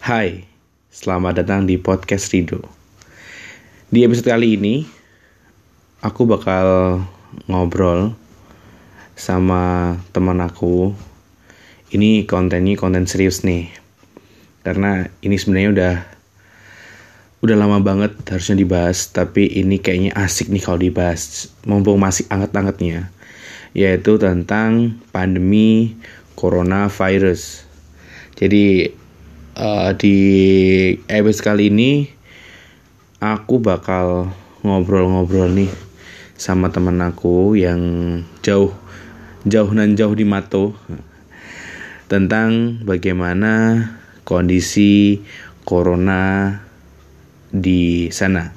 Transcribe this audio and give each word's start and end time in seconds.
Hai, 0.00 0.44
selamat 0.90 1.44
datang 1.44 1.64
di 1.64 1.80
podcast 1.80 2.32
Rido. 2.32 2.64
Di 3.88 4.04
episode 4.04 4.28
kali 4.28 4.58
ini, 4.58 4.84
aku 6.04 6.28
bakal 6.28 6.98
ngobrol 7.46 8.14
sama 9.16 9.94
teman 10.10 10.40
aku. 10.40 10.92
Ini 11.92 12.24
kontennya 12.28 12.76
konten 12.76 13.08
serius 13.08 13.42
nih, 13.42 13.68
karena 14.64 15.08
ini 15.24 15.36
sebenarnya 15.40 15.70
udah 15.72 15.94
udah 17.40 17.56
lama 17.56 17.80
banget 17.80 18.12
harusnya 18.28 18.60
dibahas, 18.60 19.08
tapi 19.08 19.48
ini 19.48 19.80
kayaknya 19.80 20.12
asik 20.12 20.52
nih 20.52 20.60
kalau 20.60 20.76
dibahas, 20.76 21.48
mumpung 21.64 21.96
masih 21.96 22.28
anget-angetnya, 22.28 23.08
yaitu 23.72 24.20
tentang 24.20 25.00
pandemi 25.08 25.96
coronavirus. 26.36 27.64
Jadi 28.36 28.99
uh, 29.60 29.92
di 29.92 30.16
episode 31.06 31.44
kali 31.44 31.68
ini 31.68 32.08
aku 33.20 33.60
bakal 33.60 34.32
ngobrol-ngobrol 34.64 35.52
nih 35.52 35.68
sama 36.40 36.72
teman 36.72 36.96
aku 37.04 37.52
yang 37.60 37.80
jauh 38.40 38.72
jauh 39.44 39.70
dan 39.76 39.92
jauh 39.92 40.16
di 40.16 40.24
Mato 40.24 40.72
tentang 42.08 42.80
bagaimana 42.82 43.84
kondisi 44.24 45.20
corona 45.62 46.56
di 47.52 48.08
sana. 48.10 48.50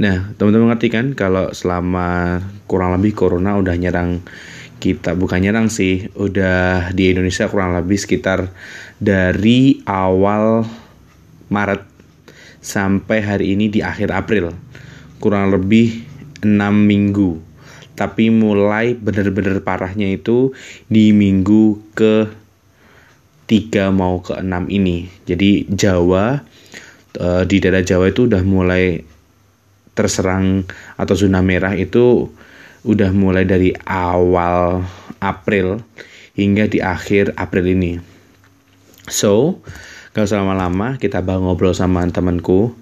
Nah, 0.00 0.32
teman-teman 0.36 0.72
ngerti 0.72 0.88
kan 0.88 1.06
kalau 1.12 1.52
selama 1.52 2.40
kurang 2.64 2.96
lebih 2.96 3.12
corona 3.12 3.56
udah 3.60 3.76
nyerang 3.76 4.24
kita 4.80 5.12
bukan 5.12 5.44
nyerang 5.44 5.68
sih, 5.68 6.08
udah 6.16 6.90
di 6.96 7.12
Indonesia 7.12 7.46
kurang 7.52 7.76
lebih 7.76 8.00
sekitar 8.00 8.48
dari 8.96 9.84
awal 9.84 10.64
Maret 11.52 11.84
sampai 12.64 13.20
hari 13.20 13.52
ini 13.52 13.68
di 13.68 13.84
akhir 13.84 14.08
April. 14.08 14.56
Kurang 15.20 15.52
lebih 15.52 16.02
6 16.40 16.56
minggu. 16.72 17.36
Tapi 17.92 18.32
mulai 18.32 18.96
bener-bener 18.96 19.60
parahnya 19.60 20.08
itu 20.08 20.56
di 20.88 21.12
minggu 21.12 21.92
ke 21.92 22.32
tiga 23.44 23.92
mau 23.92 24.24
ke 24.24 24.40
enam 24.40 24.70
ini. 24.72 25.04
Jadi 25.28 25.68
Jawa 25.68 26.40
uh, 27.20 27.42
di 27.44 27.56
daerah 27.60 27.84
Jawa 27.84 28.08
itu 28.08 28.24
udah 28.24 28.40
mulai 28.40 29.04
terserang 29.92 30.64
atau 30.96 31.12
zona 31.18 31.42
merah 31.42 31.74
itu 31.74 32.30
udah 32.86 33.10
mulai 33.12 33.44
dari 33.44 33.74
awal 33.84 34.84
April 35.20 35.84
hingga 36.36 36.68
di 36.70 36.80
akhir 36.80 37.36
April 37.36 37.64
ini 37.76 37.92
so 39.10 39.60
kalau 40.16 40.26
selama 40.26 40.54
lama 40.56 40.88
kita 40.96 41.20
bakal 41.20 41.44
ngobrol 41.44 41.76
sama 41.76 42.02
temanku 42.08 42.72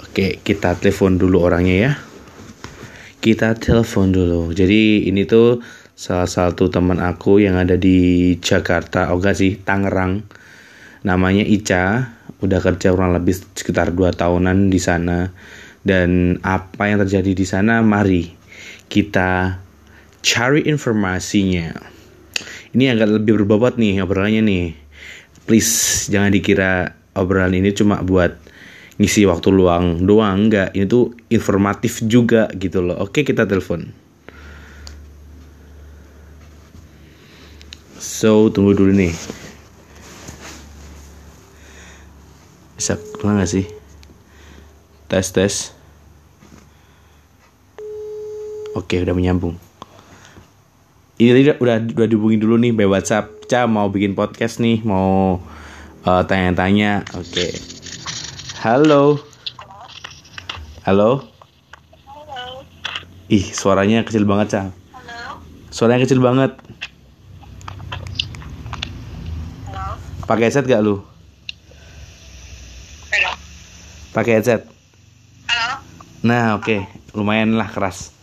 oke 0.00 0.26
kita 0.44 0.78
telepon 0.80 1.20
dulu 1.20 1.44
orangnya 1.44 1.76
ya 1.76 1.92
kita 3.22 3.54
telepon 3.54 4.10
dulu. 4.10 4.50
Jadi 4.50 5.06
ini 5.06 5.22
tuh 5.22 5.62
salah 5.94 6.26
satu 6.26 6.66
teman 6.66 6.98
aku 6.98 7.38
yang 7.38 7.54
ada 7.54 7.78
di 7.78 8.34
Jakarta, 8.42 9.14
oh 9.14 9.22
sih, 9.30 9.62
Tangerang. 9.62 10.26
Namanya 11.06 11.46
Ica, 11.46 12.10
udah 12.42 12.58
kerja 12.58 12.90
kurang 12.90 13.14
lebih 13.14 13.38
sekitar 13.54 13.94
2 13.94 14.10
tahunan 14.18 14.74
di 14.74 14.82
sana. 14.82 15.30
Dan 15.86 16.42
apa 16.42 16.90
yang 16.90 17.06
terjadi 17.06 17.30
di 17.30 17.46
sana, 17.46 17.78
mari 17.78 18.41
kita 18.92 19.56
cari 20.20 20.68
informasinya. 20.68 21.72
Ini 22.76 22.92
agak 22.92 23.24
lebih 23.24 23.40
berbobot 23.40 23.80
nih 23.80 24.04
obrolannya 24.04 24.44
nih. 24.44 24.66
Please 25.48 26.06
jangan 26.12 26.28
dikira 26.28 26.92
obrolan 27.16 27.56
ini 27.56 27.72
cuma 27.72 28.04
buat 28.04 28.36
ngisi 29.00 29.24
waktu 29.24 29.48
luang 29.48 30.04
doang. 30.04 30.46
Enggak 30.48 30.76
ini 30.76 30.84
tuh 30.84 31.16
informatif 31.32 32.04
juga 32.04 32.52
gitu 32.52 32.84
loh. 32.84 33.00
Oke 33.00 33.24
kita 33.24 33.48
telepon. 33.48 33.88
So 37.96 38.52
tunggu 38.52 38.76
dulu 38.76 38.92
nih. 38.92 39.12
Bisa 42.76 43.00
keluar 43.16 43.40
gak 43.40 43.48
sih? 43.48 43.64
Tes 45.08 45.32
tes 45.32 45.81
oke 48.78 48.94
udah 49.02 49.14
menyambung 49.14 49.56
ini 51.20 51.30
tadi 51.30 51.42
udah 51.60 51.76
udah 51.92 52.06
dihubungin 52.08 52.40
dulu 52.40 52.56
nih 52.58 52.72
by 52.72 52.88
WhatsApp 52.88 53.44
Ca 53.46 53.68
mau 53.68 53.92
bikin 53.92 54.16
podcast 54.16 54.58
nih 54.58 54.80
mau 54.82 55.38
uh, 56.08 56.22
tanya-tanya 56.24 57.04
oke 57.12 57.26
okay. 57.28 57.72
Halo. 58.62 59.18
Halo. 60.86 61.26
Halo. 62.06 62.62
Ih, 63.26 63.42
suaranya 63.50 64.06
kecil 64.06 64.22
banget, 64.22 64.54
Cang. 64.54 64.68
Halo. 64.94 65.42
Suaranya 65.74 66.06
kecil 66.06 66.22
banget. 66.22 66.54
Halo. 69.66 69.98
Pakai 70.30 70.46
headset 70.46 70.70
gak 70.70 70.78
lu? 70.78 71.02
Halo. 73.10 73.34
Pakai 74.14 74.38
headset. 74.38 74.62
Halo. 75.50 75.82
Nah, 76.22 76.54
oke. 76.54 76.62
Okay. 76.62 76.86
Lumayan 77.18 77.58
lah 77.58 77.66
keras. 77.66 78.14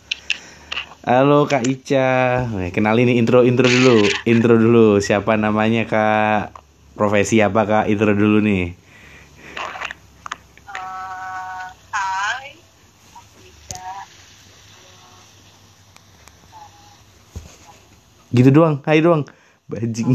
Halo 1.10 1.42
Kak 1.42 1.66
Ica. 1.66 2.46
Kenalin 2.70 3.10
nih 3.10 3.18
intro 3.18 3.42
intro 3.42 3.66
dulu. 3.66 4.06
Intro 4.30 4.54
dulu. 4.54 5.02
Siapa 5.02 5.34
namanya 5.34 5.82
Kak? 5.82 6.54
Profesi 6.94 7.42
apa 7.42 7.66
Kak? 7.66 7.90
Intro 7.90 8.14
dulu 8.14 8.38
nih. 8.38 8.78
gitu 18.30 18.54
doang 18.54 18.78
hai 18.86 19.02
doang 19.02 19.26
bajing 19.66 20.14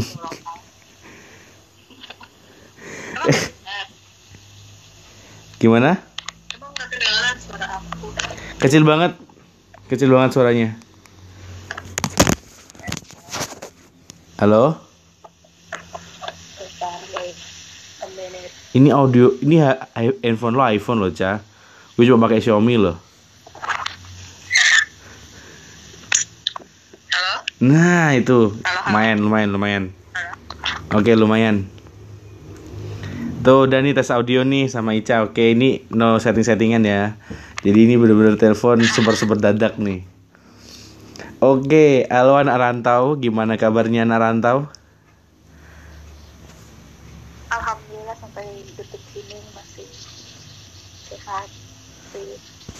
gimana 5.60 6.00
kecil 8.56 8.88
banget 8.88 9.12
kecil 9.92 10.08
banget 10.08 10.32
suaranya 10.32 10.85
halo 14.36 14.76
ini 18.76 18.92
audio 18.92 19.32
ini 19.40 19.64
handphone 20.20 20.52
lo 20.52 20.62
iPhone 20.68 21.00
lo 21.00 21.08
cah 21.08 21.40
gue 21.96 22.04
cuma 22.04 22.28
pakai 22.28 22.44
Xiaomi 22.44 22.76
loh 22.76 22.96
Nah 27.56 28.12
itu 28.12 28.52
lumayan 28.84 29.16
lumayan 29.16 29.48
lumayan. 29.48 29.84
Oke 30.92 31.16
lumayan. 31.16 31.64
Tuh 33.40 33.64
Dani 33.64 33.96
tes 33.96 34.12
audio 34.12 34.44
nih 34.44 34.68
sama 34.68 34.92
Ica. 34.92 35.24
Oke 35.24 35.56
ini 35.56 35.80
no 35.88 36.20
setting 36.20 36.44
settingan 36.44 36.84
ya. 36.84 37.16
Jadi 37.64 37.88
ini 37.88 37.96
bener-bener 37.96 38.36
telepon 38.36 38.84
super 38.84 39.16
super 39.16 39.40
dadak 39.40 39.80
nih. 39.80 40.04
Oke, 41.36 42.08
halo 42.08 42.40
anak 42.40 42.56
rantau, 42.56 43.12
gimana 43.20 43.60
kabarnya 43.60 44.08
anak 44.08 44.24
rantau? 44.24 44.58
Alhamdulillah 47.52 48.16
sampai 48.16 48.64
detik 48.72 49.04
ini 49.12 49.36
masih 49.52 49.84
sehat 51.12 51.48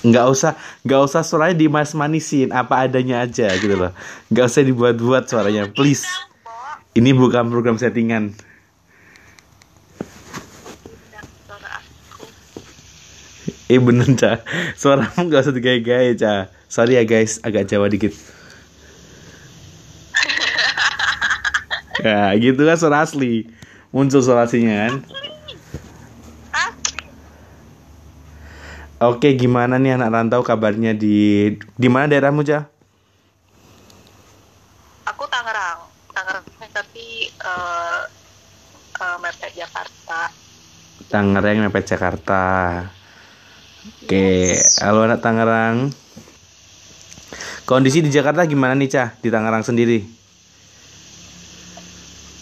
nggak 0.07 0.27
usah 0.33 0.57
nggak 0.87 1.01
usah 1.05 1.21
suaranya 1.21 1.57
dimas 1.59 1.93
manisin 1.93 2.49
apa 2.49 2.89
adanya 2.89 3.29
aja 3.29 3.53
gitu 3.61 3.77
loh. 3.77 3.93
Nggak 4.33 4.47
usah 4.49 4.65
dibuat-buat 4.65 5.29
suaranya 5.29 5.69
please. 5.69 6.09
Ini 6.97 7.13
bukan 7.13 7.53
program 7.53 7.77
settingan. 7.77 8.33
Eh 13.67 13.83
bener 13.83 14.07
cah 14.15 14.47
Suaramu 14.79 15.27
gak 15.27 15.43
usah 15.43 15.51
digaya-gaya 15.51 16.15
cah 16.15 16.41
Sorry 16.71 16.95
ya 16.95 17.03
guys 17.03 17.43
Agak 17.43 17.67
Jawa 17.67 17.91
dikit 17.91 18.15
Ya 22.07 22.31
gitu 22.45 22.63
kan 22.63 22.79
suara 22.79 23.03
asli 23.03 23.51
Muncul 23.91 24.23
suara 24.23 24.47
aslinya 24.47 24.87
kan 24.87 24.95
Oke, 28.97 29.37
gimana 29.37 29.77
nih 29.77 29.93
anak 29.93 30.09
rantau 30.09 30.41
kabarnya 30.41 30.97
di 30.97 31.53
di 31.77 31.89
mana 31.93 32.09
daerahmu, 32.09 32.41
Ja? 32.41 32.65
Aku 35.05 35.29
Tangerang, 35.29 35.85
Tangerang 36.17 36.41
tapi 36.73 37.29
uh, 37.45 38.09
uh, 38.97 39.17
mepet 39.21 39.53
Jakarta. 39.53 40.33
Tangerang 41.13 41.69
mepet 41.69 41.85
Jakarta. 41.85 42.45
Oke, 44.01 44.57
yes. 44.57 44.81
halo 44.81 45.05
anak 45.05 45.21
Tangerang. 45.21 45.93
Kondisi 47.69 48.01
di 48.01 48.09
Jakarta 48.09 48.49
gimana 48.49 48.73
nih, 48.73 48.89
Cah? 48.97 49.13
Di 49.21 49.29
Tangerang 49.29 49.61
sendiri? 49.61 50.09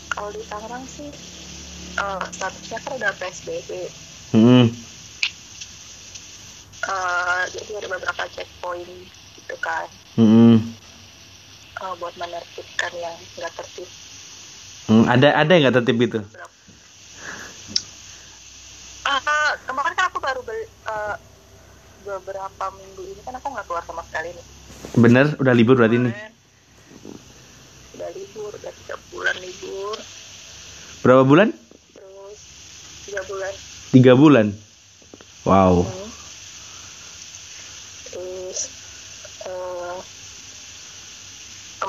Kalau 0.07 0.31
di 0.31 0.39
Tangerang 0.47 0.87
sih 0.87 1.11
eh, 1.99 2.23
statusnya 2.31 2.79
kan 2.79 2.83
udah 2.95 3.11
PSBB. 3.19 3.71
Hmm. 4.31 4.67
Eh, 6.85 7.43
jadi 7.49 7.71
ada 7.81 7.89
beberapa 7.89 8.23
checkpoint 8.29 8.93
gitu 9.35 9.57
kan 9.59 9.89
Hmm. 10.15 10.61
eh, 11.75 11.95
buat 11.97 12.15
menertibkan 12.15 12.93
yang 12.95 13.17
nggak 13.35 13.53
tertib. 13.57 13.89
Hmm, 14.85 15.09
Ada 15.09 15.33
ada 15.35 15.51
yang 15.51 15.63
nggak 15.65 15.77
tertib 15.81 15.99
itu? 15.99 16.19
Eh, 19.05 19.51
kemarin 19.65 19.95
kan 19.97 20.07
aku 20.09 20.19
baru 20.21 20.41
beli, 20.45 20.65
eh, 20.65 21.17
beberapa 22.05 22.65
minggu 22.77 23.03
ini 23.07 23.21
kan 23.25 23.37
aku 23.37 23.49
nggak 23.49 23.65
keluar 23.65 23.85
sama 23.85 24.05
sekali 24.05 24.37
nih. 24.37 24.47
Bener, 24.95 25.27
udah 25.41 25.55
libur 25.57 25.75
berarti 25.75 25.97
nih. 25.99 26.15
Udah 27.95 28.11
libur, 28.13 28.53
udah 28.55 28.73
tiga 28.75 28.97
bulan 29.09 29.37
libur, 29.41 29.97
Berapa 31.01 31.21
bulan? 31.25 31.53
Tiga 33.15 33.31
bulan. 33.31 33.55
Tiga 33.95 34.13
bulan. 34.19 34.47
Wow. 35.47 35.87
Hmm. 35.87 36.11
Terus 38.11 38.61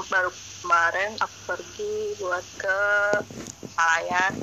baru 0.06 0.30
kemarin 0.62 1.12
aku 1.18 1.38
pergi 1.50 1.94
buat 2.22 2.46
ke 2.62 2.80
Palayan 3.74 4.38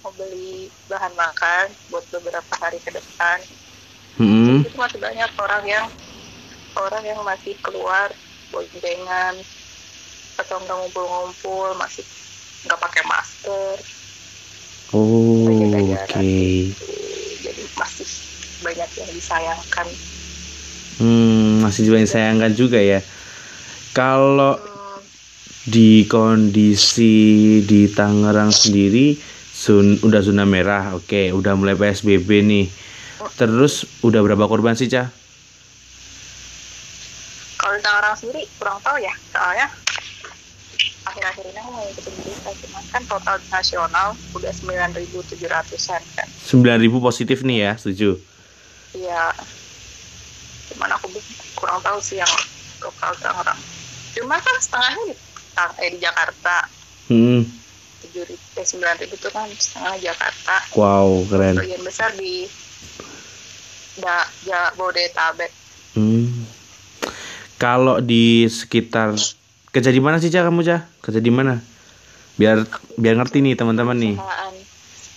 mau 0.00 0.08
beli 0.16 0.72
bahan 0.88 1.12
makan 1.12 1.68
buat 1.92 2.08
beberapa 2.08 2.54
hari 2.56 2.80
ke 2.80 2.96
depan. 2.96 3.38
Hmm. 4.16 4.64
Itu 4.64 4.72
masih 4.80 5.04
banyak 5.04 5.30
orang 5.36 5.64
yang 5.68 5.86
orang 6.80 7.04
yang 7.04 7.20
masih 7.20 7.52
keluar 7.60 8.08
boncengan 8.48 9.36
atau 10.40 10.56
nggak 10.64 10.76
ngumpul-ngumpul 10.80 11.76
masih 11.76 12.08
nggak 12.64 12.80
pakai 12.80 13.04
masker. 13.04 13.76
Oh, 14.90 15.39
Jaga 15.90 16.04
oke. 16.06 16.22
jarak. 16.22 16.78
Jadi 17.40 17.62
masih 17.74 18.08
banyak 18.60 18.90
yang 18.94 19.10
disayangkan. 19.10 19.86
Hmm, 20.96 21.64
masih 21.64 21.82
juga 21.84 21.98
disayangkan 21.98 22.52
juga 22.52 22.78
ya. 22.78 23.00
Kalau 23.90 24.56
Hmm, 24.56 25.00
di 25.66 26.04
kondisi 26.04 27.14
di 27.64 27.88
Tangerang 27.88 28.52
sendiri 28.52 29.16
zon 29.50 30.00
udah 30.00 30.20
zona 30.20 30.44
merah, 30.44 30.94
oke, 30.94 31.32
udah 31.32 31.52
mulai 31.54 31.74
PSBB 31.74 32.28
nih. 32.42 32.66
Terus 33.36 33.84
udah 34.00 34.20
berapa 34.20 34.44
korban 34.44 34.76
sih, 34.76 34.88
Cah? 34.88 35.08
Kalau 37.56 37.74
di 37.74 37.82
Tangerang 37.82 38.16
sendiri 38.16 38.42
kurang 38.56 38.80
tahu 38.80 38.96
ya, 39.00 39.12
soalnya 39.32 39.66
akhir-akhir 41.10 41.44
ini 41.44 41.58
aku 41.58 41.70
mau 41.70 41.84
ikutin 41.84 42.14
berita, 42.16 42.50
cuman 42.56 42.82
kan 42.88 43.02
total 43.04 43.36
nasional 43.50 44.08
udah 44.30 44.52
9.700an 44.54 46.02
kan. 46.14 46.28
9000 46.40 47.02
positif 47.02 47.42
nih 47.42 47.58
ya, 47.60 47.72
setuju. 47.74 48.14
Iya, 48.92 49.34
cuman 50.70 50.90
aku 50.92 51.06
kurang 51.54 51.82
tahu 51.82 51.98
sih 51.98 52.16
yang 52.16 52.30
lokal 52.80 53.10
Tangerang. 53.18 53.58
Cuma 54.10 54.36
kan 54.36 54.56
setengahnya 54.58 55.02
di, 55.04 55.14
Tang- 55.52 55.76
eh, 55.78 55.90
di 55.90 55.98
Jakarta, 55.98 56.56
Hmm. 57.10 57.42
7 58.00 58.22
eh, 58.54 58.64
9.000 58.64 59.10
itu 59.10 59.28
kan 59.28 59.50
setengah 59.50 59.98
Jakarta, 60.00 60.56
Wow, 60.72 61.26
keren. 61.26 61.58
bagian 61.58 61.82
besar 61.82 62.14
di 62.14 62.46
da, 63.98 64.22
Jabodetabek. 64.46 65.50
Hmm. 65.92 66.46
Kalau 67.58 68.00
di 68.00 68.46
sekitar 68.46 69.12
kerja 69.70 69.90
di 69.94 70.02
mana 70.02 70.18
sih, 70.18 70.30
Cah, 70.34 70.42
kamu, 70.46 70.66
Cah? 70.66 70.82
Kerja 71.02 71.22
di 71.22 71.30
mana? 71.30 71.58
Biar 72.34 72.66
biar 72.98 73.14
ngerti 73.20 73.44
nih 73.44 73.54
teman-teman 73.54 73.96
nih. 73.98 74.16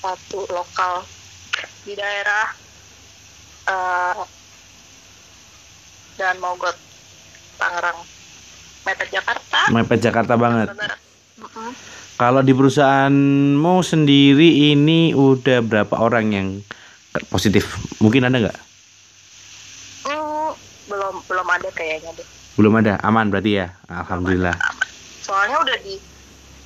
satu 0.03 0.43
lokal 0.51 0.99
di 1.87 1.95
daerah 1.95 2.51
eh, 3.71 4.19
dan 6.19 6.35
Mogot 6.43 6.75
Tangerang 7.55 8.03
mepet 8.83 9.07
Jakarta 9.15 9.59
Mepet 9.71 9.99
Jakarta 10.03 10.35
banget. 10.35 10.75
Kalau 12.19 12.43
di 12.43 12.51
perusahaanmu 12.51 13.79
sendiri 13.79 14.75
ini 14.75 15.15
udah 15.15 15.63
berapa 15.63 15.95
orang 15.95 16.25
yang 16.35 16.47
positif? 17.31 17.79
Mungkin 18.03 18.27
ada 18.27 18.43
nggak? 18.43 18.59
Hmm, 20.03 20.51
belum 20.91 21.15
belum 21.31 21.47
ada 21.47 21.71
kayaknya 21.71 22.11
deh 22.19 22.42
Belum 22.53 22.73
ada, 22.77 23.01
aman 23.01 23.33
berarti 23.33 23.51
ya. 23.61 23.73
Alhamdulillah. 23.89 24.53
Aman. 24.53 24.87
soalnya 25.23 25.57
udah 25.63 25.77
di 25.81 25.95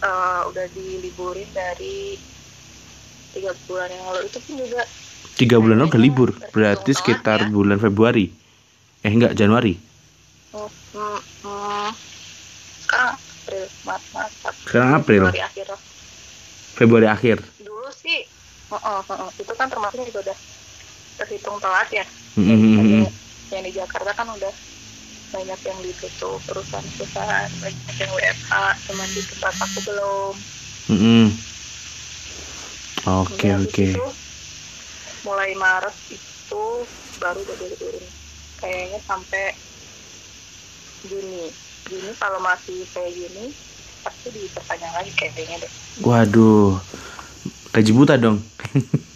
eh, 0.02 0.42
udah 0.50 0.66
diliburin 0.74 1.46
dari 1.54 2.18
tiga 3.32 3.54
bulan 3.70 3.88
yang 3.94 4.04
lalu 4.10 4.22
itu 4.26 4.38
pun 4.44 4.56
juga 4.58 4.82
Tiga 5.38 5.62
bulan 5.62 5.86
udah 5.86 6.02
libur, 6.02 6.34
berarti 6.50 6.98
sekitar 6.98 7.54
bulan 7.54 7.78
Februari. 7.78 8.34
Eh 9.06 9.12
enggak, 9.14 9.38
Januari. 9.38 9.78
hmm, 10.50 10.66
hmm, 10.98 11.20
hmm, 11.46 11.90
sekarang 12.82 13.14
April 13.14 13.66
Maret 13.86 14.06
Maret 14.10 14.34
April, 14.42 14.66
Sekarang 14.66 14.90
April. 14.98 15.22
Februari 15.22 15.42
akhir 15.46 15.68
Februari 16.78 17.08
akhir. 17.10 17.38
dulu 17.62 17.90
sih 17.94 18.26
uh-uh, 18.74 19.02
uh-uh. 19.06 19.30
itu 19.38 19.54
kan 19.54 19.68
termasuk 19.70 20.02
juga 20.10 20.30
udah 20.30 20.38
terhitung 21.22 21.58
telat 21.58 21.90
ya 21.90 22.06
hmm, 22.38 22.58
hmm. 22.58 23.06
yang 23.54 23.64
di 23.66 23.72
Jakarta 23.74 24.12
kan 24.14 24.28
udah 24.30 24.54
banyak 25.32 25.60
yang 25.68 25.80
ditutup 25.84 26.40
perusahaan-perusahaan 26.48 27.50
banyak 27.60 27.96
yang 28.00 28.12
WFH 28.16 28.54
cuma 28.88 29.04
di 29.12 29.22
tempat 29.28 29.54
aku 29.60 29.80
belum 29.84 30.34
hmm. 30.92 31.28
Oke, 33.08 33.48
oke. 33.56 33.88
mulai 35.24 35.56
Maret 35.56 35.96
itu 36.12 36.64
baru 37.24 37.40
udah 37.40 37.56
diliburin 37.56 38.08
kayaknya 38.60 39.00
sampai 39.08 39.56
Juni 41.08 41.48
Juni 41.88 42.12
kalau 42.20 42.40
masih 42.44 42.84
kayak 42.92 43.16
gini 43.16 43.56
pasti 44.04 44.28
diperpanjang 44.32 44.94
lagi 44.96 45.12
kayaknya 45.16 45.64
deh 45.64 45.72
Waduh. 45.98 46.78
Gaji 47.74 47.92
buta 47.94 48.16
dong. 48.22 48.42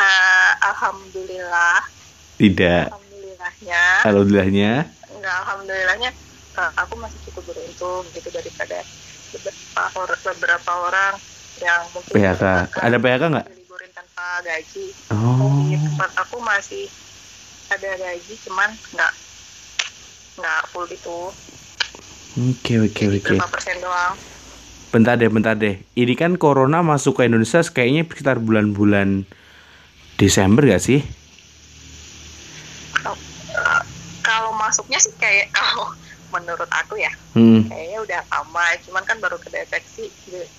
Ah, 0.00 0.56
Alhamdulillah 0.72 1.82
Tidak. 2.40 2.88
Alhamdulillahnya 3.60 4.00
Alhamdulillahnya. 4.00 4.72
enggak 5.10 5.36
alhamdulillahnya 5.38 6.10
eh, 6.56 6.70
aku 6.76 6.94
masih 6.96 7.18
cukup 7.28 7.42
beruntung 7.48 8.04
gitu 8.10 8.28
daripada 8.28 8.78
beberapa 9.30 9.82
or- 9.94 10.22
beberapa 10.26 10.72
orang 10.80 11.12
yang 11.60 11.82
mungkin 11.90 12.12
PHK. 12.14 12.44
Ada 12.74 12.96
PHK 12.96 13.22
nggak? 13.28 13.46
liburin 13.52 13.90
tanpa 13.92 14.26
gaji 14.40 14.86
Oh. 15.12 15.60
di 15.60 15.76
tempat 15.76 16.10
aku 16.16 16.36
masih 16.40 16.88
ada 17.68 17.90
gaji 17.94 18.34
cuman 18.40 18.70
nggak 18.90 19.12
nggak 20.36 20.60
full 20.68 20.86
gitu 20.86 21.28
Oke, 22.32 22.78
oke, 22.80 23.02
oke. 23.10 23.26
berapa 23.28 23.50
persen 23.50 23.76
doang 23.78 24.14
Bentar 24.90 25.14
deh, 25.14 25.26
bentar 25.26 25.54
deh. 25.54 25.78
Ini 25.92 26.14
kan 26.14 26.34
corona 26.34 26.80
masuk 26.80 27.14
ke 27.16 27.22
Indonesia 27.22 27.62
kayaknya 27.62 28.02
sekitar 28.04 28.38
bulan-bulan 28.38 29.22
Desember 30.16 30.66
gak 30.66 30.82
sih? 30.82 30.98
Kalau- 32.92 33.14
eh, 33.52 33.82
kalau 34.20 34.50
masuknya 34.70 34.98
sih 35.02 35.10
kayak 35.18 35.50
kalau 35.58 35.90
menurut 36.30 36.70
aku 36.70 36.94
ya 36.94 37.10
Hmm. 37.34 37.66
kayaknya 37.66 37.98
udah 38.02 38.20
aman 38.42 38.74
cuman 38.86 39.02
kan 39.02 39.18
baru 39.18 39.38
kedeteksi 39.38 40.06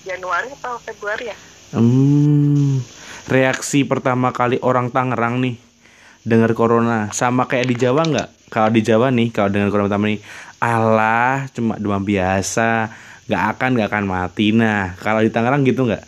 Januari 0.03 0.51
atau 0.59 0.75
Februari 0.83 1.31
ya 1.31 1.37
Hmm. 1.71 2.83
Reaksi 3.31 3.87
pertama 3.87 4.35
kali 4.35 4.59
orang 4.59 4.91
Tangerang 4.91 5.39
nih 5.39 5.55
dengar 6.27 6.51
corona 6.51 7.07
sama 7.15 7.47
kayak 7.47 7.71
di 7.71 7.75
Jawa 7.79 8.03
nggak? 8.03 8.29
Kalau 8.51 8.67
di 8.67 8.83
Jawa 8.83 9.07
nih, 9.07 9.31
kalau 9.31 9.47
dengar 9.47 9.71
corona 9.71 9.87
pertama 9.87 10.11
nih, 10.11 10.19
Allah 10.59 11.47
cuma 11.55 11.79
demam 11.79 12.03
biasa, 12.03 12.91
nggak 13.31 13.43
akan 13.55 13.69
nggak 13.79 13.87
akan 13.87 14.03
mati. 14.03 14.51
Nah, 14.51 14.99
kalau 14.99 15.23
di 15.23 15.31
Tangerang 15.31 15.63
gitu 15.63 15.87
nggak? 15.87 16.03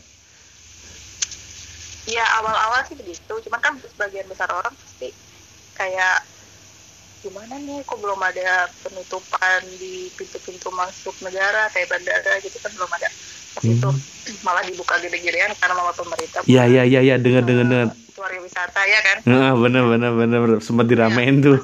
ya 2.03 2.24
awal-awal 2.43 2.83
sih 2.83 3.00
begitu 3.00 3.31
cuman 3.48 3.60
kan 3.63 3.74
sebagian 3.79 4.27
besar 4.27 4.51
orang 4.51 4.75
pasti 4.75 5.15
kayak 5.72 6.19
gimana 7.24 7.56
nih 7.56 7.88
kok 7.88 8.03
belum 8.03 8.20
ada 8.20 8.68
penutupan 8.84 9.63
di 9.80 10.12
pintu-pintu 10.12 10.68
masuk 10.75 11.15
negara 11.24 11.72
kayak 11.72 11.88
bandara 11.88 12.36
gitu 12.44 12.60
kan 12.60 12.75
belum 12.75 12.92
ada 12.92 13.08
pas 13.56 13.63
itu 13.63 13.89
malah 14.46 14.63
dibuka 14.68 15.00
gede-gedean 15.00 15.56
karena 15.56 15.80
sama 15.80 15.94
pemerintah 15.96 16.42
Iya, 16.44 16.63
iya, 16.68 16.84
iya, 16.84 17.00
iya, 17.00 17.15
dengar, 17.15 17.48
dengar, 17.48 17.65
dengar. 17.72 17.89
wisata 18.44 18.82
ya 18.84 19.00
kan 19.00 19.18
bener, 19.56 19.84
bener, 19.88 20.12
bener, 20.20 20.39
bener. 20.44 20.60
sempat 20.60 20.86
diramein 20.92 21.39
tuh. 21.39 21.63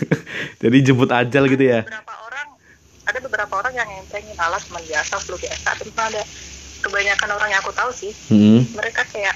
Jadi 0.62 0.76
jemput 0.84 1.08
ajal 1.08 1.48
gitu 1.48 1.64
ya. 1.64 1.80
beberapa 1.88 2.14
orang 2.28 2.46
ada 3.08 3.18
beberapa 3.24 3.54
orang 3.56 3.72
yang 3.72 3.88
ngentengin 3.88 4.36
alat 4.36 4.60
biasa 4.68 5.16
flu 5.24 5.40
biasa 5.40 5.80
tapi 5.80 5.90
ada 5.96 6.22
kebanyakan 6.84 7.28
orang 7.40 7.48
yang 7.56 7.60
aku 7.64 7.72
tahu 7.72 7.90
sih 7.92 8.12
Hmm. 8.28 8.68
mereka 8.76 9.04
kayak 9.08 9.32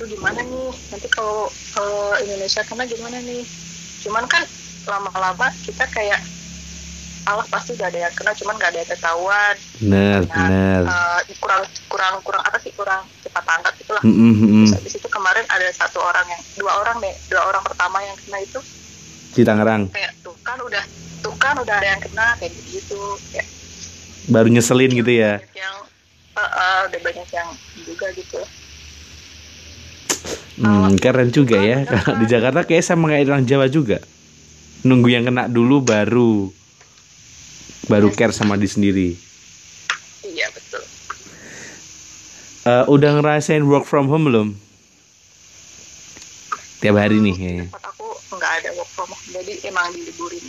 Duh 0.00 0.08
gimana 0.08 0.40
nih 0.40 0.72
nanti 0.88 1.08
kalau 1.12 1.44
kalau 1.76 2.16
Indonesia 2.24 2.64
kena 2.64 2.88
gimana 2.88 3.20
nih 3.20 3.44
cuman 4.00 4.24
kan 4.26 4.42
lama-lama 4.88 5.46
kita 5.60 5.84
kayak 5.86 6.20
Allah 7.28 7.44
pasti 7.46 7.76
udah 7.76 7.86
ada 7.92 8.08
yang 8.08 8.14
kena 8.16 8.32
cuman 8.32 8.56
nggak 8.56 8.70
ada 8.74 8.80
yang 8.80 8.90
ketahuan. 8.90 9.54
Bener 9.76 10.20
Nah, 10.26 10.48
bener. 10.48 10.82
eh, 10.88 11.20
kurang 11.38 11.62
kurang 11.86 12.14
kurang 12.24 12.42
apa 12.42 12.58
sih 12.58 12.72
kurang 12.72 13.06
cepat 13.20 13.44
tanggap 13.44 13.74
itulah 13.76 14.02
Mm, 14.02 14.16
mm, 14.16 14.34
mm. 14.34 14.48
terus 14.64 14.72
habis 14.80 14.94
itu 14.96 15.08
kemarin 15.12 15.44
ada 15.46 15.68
satu 15.70 16.00
orang 16.00 16.26
yang 16.26 16.42
dua 16.56 16.72
orang 16.80 16.96
deh 17.04 17.14
dua 17.28 17.42
orang 17.44 17.62
pertama 17.62 18.00
yang 18.02 18.16
kena 18.24 18.40
itu. 18.40 18.58
Di 19.30 19.42
Tangerang? 19.46 19.92
Kayak 19.94 20.12
tuh 20.24 20.34
kan 20.42 20.58
udah 20.58 20.84
tuh 21.20 21.34
kan 21.36 21.54
udah 21.60 21.74
ada 21.76 21.88
yang 21.92 22.00
kena 22.02 22.26
kayak 22.40 22.56
gitu 22.66 22.98
kayak 23.30 23.46
baru 24.26 24.48
nyeselin 24.48 24.90
gitu 24.90 25.12
ya? 25.12 25.38
yang 25.54 25.76
eh, 26.34 26.40
eh, 26.40 26.78
udah 26.88 27.00
banyak 27.04 27.28
yang 27.30 27.48
juga 27.84 28.06
gitu 28.16 28.40
Hmm, 30.60 30.92
keren 31.00 31.32
juga 31.32 31.56
ya. 31.56 31.88
Kalau 31.88 32.20
di 32.20 32.26
Jakarta 32.28 32.68
kayak 32.68 32.84
sama 32.84 33.08
kayak 33.08 33.32
orang 33.32 33.48
Jawa 33.48 33.66
juga. 33.66 33.96
Nunggu 34.84 35.08
yang 35.08 35.24
kena 35.24 35.48
dulu 35.48 35.80
baru 35.80 36.52
baru 37.88 38.12
care 38.12 38.30
sama 38.30 38.54
diri 38.54 38.70
sendiri. 38.70 39.08
iya 40.22 40.46
betul 40.52 40.84
Eh, 42.60 42.84
udah 42.86 43.10
ngerasain 43.18 43.64
work 43.64 43.88
from 43.88 44.06
home 44.06 44.28
belum? 44.28 44.48
Tiap 46.80 46.96
hari 46.96 47.20
nih 47.20 47.34
kayaknya. 47.34 47.66
tempat 47.68 47.84
aku 47.88 48.06
nggak 48.36 48.52
ada 48.60 48.68
work 48.76 48.90
from 48.92 49.08
home 49.08 49.24
jadi 49.32 49.52
emang 49.64 49.88
diliburin 49.92 50.44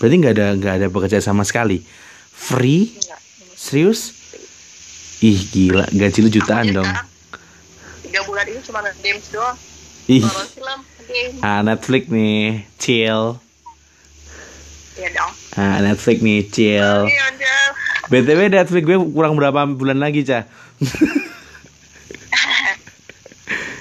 Berarti 0.00 0.14
nggak 0.16 0.32
ada 0.32 0.46
nggak 0.56 0.74
ada 0.80 0.86
bekerja 0.88 1.20
sama 1.20 1.44
sekali. 1.44 1.84
Free? 2.32 2.96
enggak 2.96 3.20
Serius? 3.52 4.16
Ih 5.20 5.36
gila, 5.52 5.84
gaji 5.92 6.18
lu 6.24 6.32
jutaan 6.32 6.72
dong. 6.72 6.88
sekarang 6.88 7.09
tiga 8.10 8.26
bulan 8.26 8.42
ini 8.44 8.58
cuma 8.60 8.82
games 8.98 9.30
doang 9.30 9.54
Ih, 10.06 10.18
nonton 10.20 10.46
film 10.50 10.80
game 11.06 11.38
ah 11.40 11.62
Netflix 11.62 12.02
nih, 12.10 12.66
chill. 12.76 13.38
ya 14.96 15.08
dong 15.14 15.30
Ah 15.54 15.78
Netflix 15.78 16.18
nih, 16.18 16.42
chill. 16.44 17.06
iya 17.06 17.24
udah 17.30 17.62
BTW 18.10 18.50
Netflix 18.50 18.82
gue 18.82 18.98
kurang 19.08 19.38
berapa 19.38 19.62
bulan 19.68 19.96
lagi, 19.96 20.26
Cah? 20.26 20.42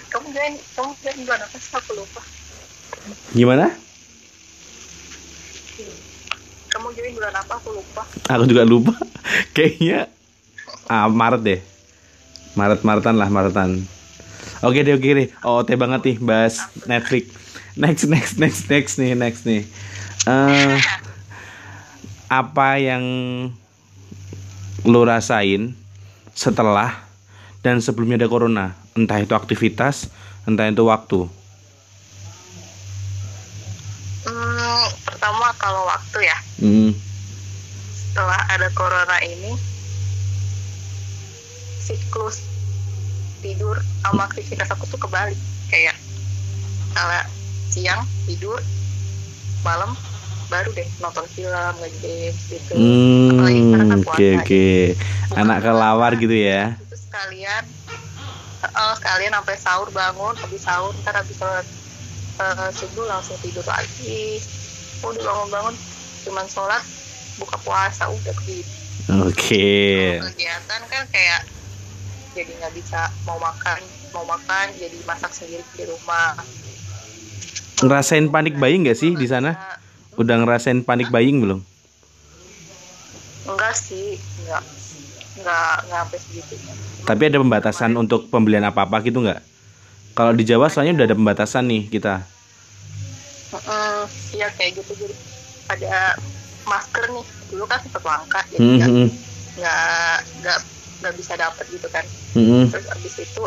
kamu 0.09 0.27
join 0.29 0.53
kamu 0.73 0.91
join 0.95 1.17
bulan 1.23 1.39
apa 1.41 1.57
sih 1.57 1.73
aku 1.73 1.91
lupa 1.95 2.21
Gimana? 3.31 3.65
kamu 6.69 6.87
join 6.93 7.11
bulan 7.11 7.33
apa 7.35 7.53
aku 7.55 7.69
lupa 7.73 8.01
Aku 8.29 8.45
juga 8.45 8.61
lupa. 8.61 8.93
Kayaknya 9.57 10.05
ah 10.85 11.09
Maret 11.09 11.41
deh. 11.41 11.59
Maret 12.53 12.85
Maretan 12.85 13.17
lah 13.17 13.25
Maretan. 13.25 13.81
Oke 14.59 14.83
deh 14.83 14.95
oke 14.95 15.09
deh. 15.15 15.27
Oh 15.47 15.63
teh 15.63 15.79
banget 15.79 16.01
nih 16.03 16.17
bahas 16.19 16.67
Netflix. 16.83 17.31
Next 17.79 18.11
next 18.11 18.35
next 18.35 18.67
next 18.67 18.93
nih 18.99 19.15
next 19.15 19.47
nih. 19.47 19.63
Eh 20.27 20.75
apa 22.27 22.75
yang 22.77 23.03
lo 24.83 25.01
rasain 25.07 25.73
setelah 26.35 27.07
dan 27.63 27.79
sebelumnya 27.79 28.19
ada 28.19 28.27
corona? 28.27 28.75
Entah 28.99 29.23
itu 29.23 29.31
aktivitas, 29.31 30.11
entah 30.43 30.67
itu 30.67 30.83
waktu. 30.83 31.23
hmm, 34.27 34.83
pertama 35.07 35.55
kalau 35.55 35.87
waktu 35.87 36.27
ya 36.27 36.37
Hmm. 36.59 36.91
setelah 37.95 38.43
ada 38.51 38.67
corona 38.75 39.17
ini 39.23 39.55
siklus 41.79 42.43
tidur 43.39 43.75
sama 43.99 44.25
aktivitas 44.25 44.69
aku 44.69 44.85
tuh 44.85 44.99
kebalik 44.99 45.39
kayak 45.67 45.95
kalau 46.91 47.21
siang 47.65 48.01
tidur 48.25 48.57
malam 49.61 49.93
baru 50.49 50.73
deh 50.73 50.89
nonton 50.97 51.29
film 51.29 51.73
nge-games 51.77 52.41
gitu 52.47 52.73
Apalagi 53.29 53.61
Hmm, 53.61 53.69
kan 53.69 53.99
oke 54.01 54.01
puasa 54.01 54.39
oke. 54.41 54.65
Bukan 55.29 55.37
Anak 55.37 55.57
kelawar 55.61 56.11
gitu 56.17 56.33
ya. 56.33 56.61
itu 56.81 56.95
sekalian 56.97 57.63
eh, 58.65 58.93
sekalian 58.97 59.33
sampai 59.37 59.55
sahur 59.55 59.89
bangun 59.93 60.33
habis 60.41 60.61
sahur 60.65 60.91
ntar 60.99 61.13
habis 61.15 61.37
sholat 61.37 61.65
eh, 62.39 62.69
subuh 62.73 63.05
langsung 63.05 63.37
tidur 63.37 63.63
lagi 63.63 64.41
udah 64.99 65.21
bangun-bangun 65.21 65.75
cuman 66.19 66.45
sholat 66.49 66.83
buka 67.37 67.55
puasa 67.61 68.09
udah 68.09 68.33
begitu 68.43 68.67
Oke. 69.07 70.19
kegiatan 70.19 70.81
kan 70.85 71.03
kayak 71.07 71.41
jadi 72.39 72.51
nggak 72.55 72.73
bisa 72.79 73.11
mau 73.27 73.35
makan 73.43 73.79
mau 74.15 74.23
makan 74.23 74.71
jadi 74.79 74.95
masak 75.03 75.31
sendiri 75.35 75.63
di 75.75 75.83
rumah 75.83 76.39
Ngerasain 77.79 78.27
panik 78.27 78.59
buying 78.59 78.83
nggak 78.83 78.99
sih 78.99 79.15
di 79.15 79.23
sana? 79.23 79.55
Udah 80.19 80.35
ngerasain 80.43 80.83
panik 80.83 81.07
buying 81.11 81.39
belum? 81.39 81.59
enggak 83.49 83.73
sih 83.75 84.19
enggak 84.43 84.63
enggak 85.39 85.75
enggak 85.87 85.99
sampai 86.05 86.19
segitunya 86.19 86.73
Tapi 87.07 87.21
ada 87.31 87.37
pembatasan 87.41 87.91
untuk 87.97 88.27
pembelian 88.29 88.67
apa-apa 88.67 89.01
gitu 89.01 89.23
nggak? 89.23 89.41
Kalau 90.13 90.35
di 90.35 90.43
Jawa 90.43 90.67
soalnya 90.67 90.99
udah 90.99 91.07
ada 91.07 91.17
pembatasan 91.17 91.71
nih 91.71 91.87
kita. 91.87 92.27
Iya 94.35 94.47
kayak 94.55 94.71
gitu 94.77 94.91
jadi 94.95 95.15
ada 95.71 96.15
masker 96.69 97.03
nih 97.11 97.25
dulu 97.49 97.63
kan 97.65 97.79
sempat 97.81 98.03
langka 98.05 98.39
jadi 98.53 98.61
Hmm, 98.61 98.77
nggak 98.77 98.89
hmm, 98.91 99.09
nggak 100.43 100.59
nggak 100.99 101.15
bisa 101.15 101.33
dapet 101.39 101.65
gitu 101.71 101.87
kan. 101.91 102.05
Hmm, 102.35 102.67
terus 102.69 102.87
abis 102.91 103.13
itu 103.23 103.43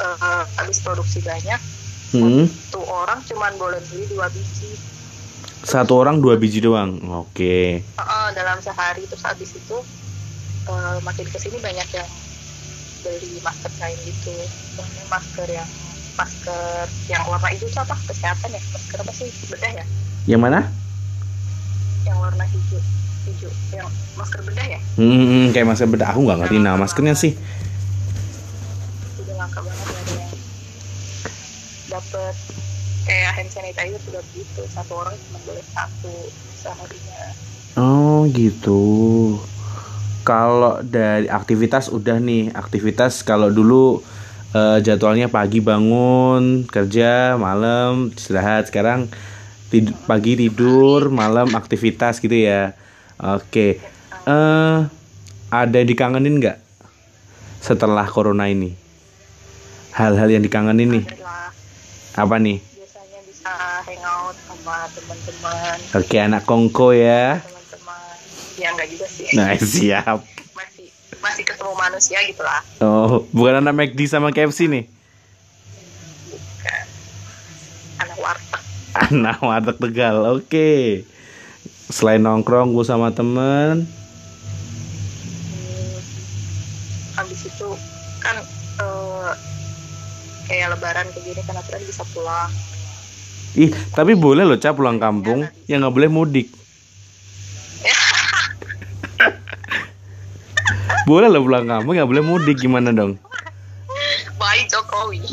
eh, 0.00 0.42
abis 0.64 0.78
produksi 0.82 1.18
banyak 1.22 1.60
hmm. 2.16 2.44
tuh 2.72 2.84
orang 2.84 3.20
cuman 3.28 3.52
boleh 3.60 3.80
beli 3.92 4.04
dua 4.10 4.26
biji. 4.32 4.76
Satu 5.66 5.98
orang 5.98 6.22
dua 6.22 6.38
biji 6.38 6.62
doang. 6.62 7.00
Oke. 7.10 7.82
Heeh, 7.82 8.26
dalam 8.36 8.58
sehari. 8.62 9.02
Terus 9.08 9.24
abis 9.26 9.50
itu 9.56 9.76
eh, 10.70 10.98
makin 11.04 11.26
ke 11.28 11.38
sini 11.40 11.58
banyak 11.60 11.88
yang 11.92 12.10
beli 13.04 13.38
masker 13.44 13.72
kain 13.78 13.98
gitu. 14.04 14.34
Maksudnya 14.76 15.04
masker 15.12 15.48
yang 15.50 15.68
masker 16.16 16.86
yang 17.12 17.22
warna 17.28 17.48
hijau 17.52 17.68
itu 17.68 17.78
apa? 17.78 17.94
Kesehatan 18.08 18.50
ya? 18.54 18.62
Masker 18.72 18.98
apa 19.04 19.12
sih? 19.12 19.28
Bedah 19.52 19.72
ya? 19.82 19.84
Yang 20.26 20.42
mana? 20.42 20.60
yang 22.06 22.18
warna 22.22 22.46
hijau 22.46 22.80
yang 23.72 23.88
masker 24.14 24.40
bedah 24.42 24.66
ya 24.66 24.80
Hmm, 24.96 25.50
kayak 25.50 25.66
masker 25.66 25.86
bedah. 25.86 26.08
Aku 26.08 26.22
nggak 26.22 26.38
ngerti 26.40 26.56
nama 26.56 26.78
maskernya 26.78 27.12
sih. 27.12 27.36
udah 29.16 29.34
langka 29.36 29.60
banget 29.60 29.86
ada 29.86 30.12
yang 30.14 30.32
dapet 31.88 32.34
kayak 33.04 33.30
hand 33.34 33.50
sanitizer 33.50 34.00
juga 34.02 34.20
satu 34.68 34.92
orang 34.96 35.14
cuma 35.20 35.38
boleh 35.44 35.64
satu 35.66 36.12
seharinya 36.54 37.22
Oh 37.76 38.24
gitu. 38.26 38.80
Kalau 40.22 40.80
dari 40.80 41.28
aktivitas 41.28 41.86
udah 41.86 42.16
nih 42.16 42.48
aktivitas 42.50 43.20
kalau 43.20 43.46
dulu 43.46 44.00
eh, 44.50 44.80
jadwalnya 44.80 45.28
pagi 45.28 45.60
bangun 45.60 46.64
kerja 46.64 47.36
malam 47.36 48.08
istirahat 48.10 48.66
sekarang 48.66 49.12
tid- 49.68 49.92
pagi 50.02 50.34
tidur 50.34 51.12
malam 51.12 51.52
aktivitas 51.52 52.16
gitu 52.16 52.32
ya. 52.34 52.72
Oke. 53.18 53.80
Eh 54.22 54.78
ada 55.48 55.74
yang 55.74 55.88
dikangenin 55.88 56.36
nggak 56.36 56.58
setelah 57.58 58.04
corona 58.04 58.46
ini? 58.46 58.74
Hal-hal 59.90 60.28
yang 60.28 60.42
dikangenin 60.42 60.92
nih 60.92 61.04
apa 62.14 62.36
nih? 62.36 62.60
biasanya 62.60 63.20
bisa 63.24 63.52
hangout 63.82 64.36
sama 64.42 64.76
teman-teman 64.90 65.76
Oke 65.94 66.16
anak 66.18 66.42
kongko 66.42 66.92
ya. 66.92 67.40
teman-teman 67.40 68.00
ya 68.56 68.68
enggak 68.70 68.88
juga 68.90 69.06
sih 69.06 69.24
Nah 69.32 69.52
siap. 69.54 70.18
masih 70.52 70.86
masih 71.18 71.42
ketemu 71.42 71.72
manusia 71.74 72.18
gitu 72.22 72.40
lah 72.40 72.60
Oh 72.78 73.24
bukan 73.30 73.60
anak 73.62 73.72
McD 73.74 74.00
sama 74.06 74.28
KFC 74.30 74.66
nih. 74.66 74.84
bukan 76.26 76.84
anak 77.98 78.18
warteg 78.18 78.62
Anak 78.98 79.38
warteg 79.40 79.76
Tegal, 79.78 80.16
oke. 80.30 80.72
Selain 81.86 82.18
nongkrong 82.18 82.74
gue 82.74 82.82
sama 82.82 83.14
temen, 83.14 83.86
habis 87.16 87.48
itu 87.48 87.68
kan 88.20 88.36
eh, 88.82 89.32
kayak 90.50 90.74
lebaran 90.76 91.08
kayak 91.14 91.24
gini 91.24 91.40
kan 91.46 91.56
aturan 91.58 91.82
bisa 91.86 92.04
pulang 92.12 92.50
ih 93.56 93.72
tapi 93.96 94.12
boleh 94.12 94.44
loh 94.44 94.60
cap 94.60 94.76
pulang 94.76 95.00
kampung, 95.00 95.48
yang 95.64 95.80
nggak 95.80 95.96
boleh 95.96 96.12
mudik. 96.12 96.52
boleh 101.08 101.32
loh 101.32 101.40
pulang 101.40 101.64
kampung, 101.64 101.96
nggak 101.96 102.04
boleh 102.04 102.20
mudik 102.20 102.60
gimana 102.60 102.92
dong? 102.92 103.16
baik 104.36 104.68
Jokowi 104.68 105.24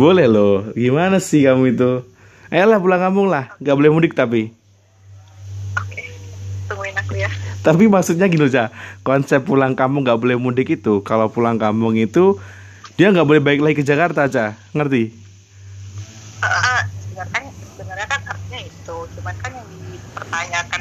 Boleh 0.00 0.26
loh, 0.26 0.74
gimana 0.74 1.22
sih 1.22 1.46
kamu 1.46 1.78
itu? 1.78 2.02
Ayolah 2.50 2.82
pulang 2.82 2.98
kampung 2.98 3.30
lah, 3.30 3.54
nggak 3.62 3.78
boleh 3.78 3.94
mudik 3.94 4.18
tapi. 4.18 4.50
oke 5.78 6.02
tungguin 6.66 6.98
aku 6.98 7.22
ya 7.22 7.30
Tapi 7.62 7.86
maksudnya 7.86 8.26
gini 8.26 8.42
loh. 8.44 8.68
Konsep 9.06 9.46
pulang 9.46 9.78
kampung 9.78 10.02
nggak 10.02 10.18
boleh 10.18 10.36
mudik 10.36 10.74
itu, 10.82 11.00
kalau 11.06 11.30
pulang 11.30 11.56
kampung 11.56 11.94
itu 11.94 12.36
dia 12.98 13.08
nggak 13.14 13.26
boleh 13.26 13.40
balik 13.42 13.62
lagi 13.62 13.76
ke 13.80 13.84
Jakarta, 13.86 14.26
Ca. 14.26 14.58
Ngerti? 14.74 15.02
Eh, 16.42 16.82
sebenarnya 17.06 17.50
sebenarnya 17.78 18.06
kan 18.10 18.20
artinya 18.26 18.60
itu 18.66 18.96
cuman 19.14 19.34
kan 19.38 19.50
yang 19.54 19.68
dipertanyakan 19.70 20.80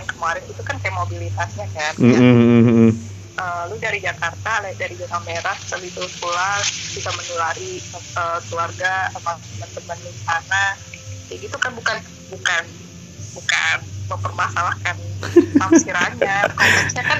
pakai 0.81 0.97
mobilitasnya 0.97 1.67
kan 1.77 1.93
Mm, 2.01 2.09
Ya, 2.09 2.17
mm, 2.19 2.35
mm, 2.41 2.63
mm. 2.65 2.91
eh, 3.37 3.63
lu 3.69 3.75
dari 3.77 3.99
Jakarta 4.01 4.65
dari 4.75 4.93
zona 4.97 5.21
merah 5.23 5.57
selidu 5.61 6.01
pulang 6.17 6.61
bisa 6.65 7.09
menulari 7.13 7.77
eh, 7.77 8.37
keluarga 8.49 9.13
sama 9.13 9.37
teman-teman 9.37 9.97
di 10.01 10.11
sana 10.25 10.63
kayak 11.29 11.39
gitu 11.45 11.57
kan 11.61 11.71
bukan 11.77 11.97
bukan 12.33 12.63
bukan 13.37 13.77
mempermasalahkan 14.11 14.95
tafsirannya 15.61 16.35
konteksnya 16.53 17.03
kan 17.07 17.19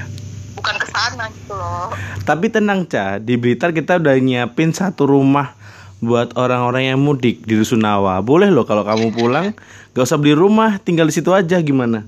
bukan 0.53 0.75
ke 0.77 0.87
sana 0.91 1.25
gitu 1.31 1.53
loh 1.55 1.89
Tapi 2.21 2.53
tenang 2.53 2.85
Ca, 2.85 3.17
di 3.17 3.33
Blitar 3.39 3.73
kita 3.73 3.97
udah 3.97 4.13
nyiapin 4.19 4.75
satu 4.75 5.09
rumah 5.09 5.57
buat 6.01 6.33
orang-orang 6.37 6.93
yang 6.93 6.99
mudik 7.01 7.45
di 7.45 7.53
Rusunawa. 7.57 8.21
Boleh 8.25 8.49
loh 8.49 8.65
kalau 8.65 8.81
kamu 8.81 9.13
pulang, 9.13 9.53
gak 9.93 10.05
usah 10.05 10.17
beli 10.17 10.33
rumah, 10.33 10.81
tinggal 10.81 11.05
di 11.05 11.13
situ 11.13 11.29
aja 11.29 11.57
gimana? 11.61 12.05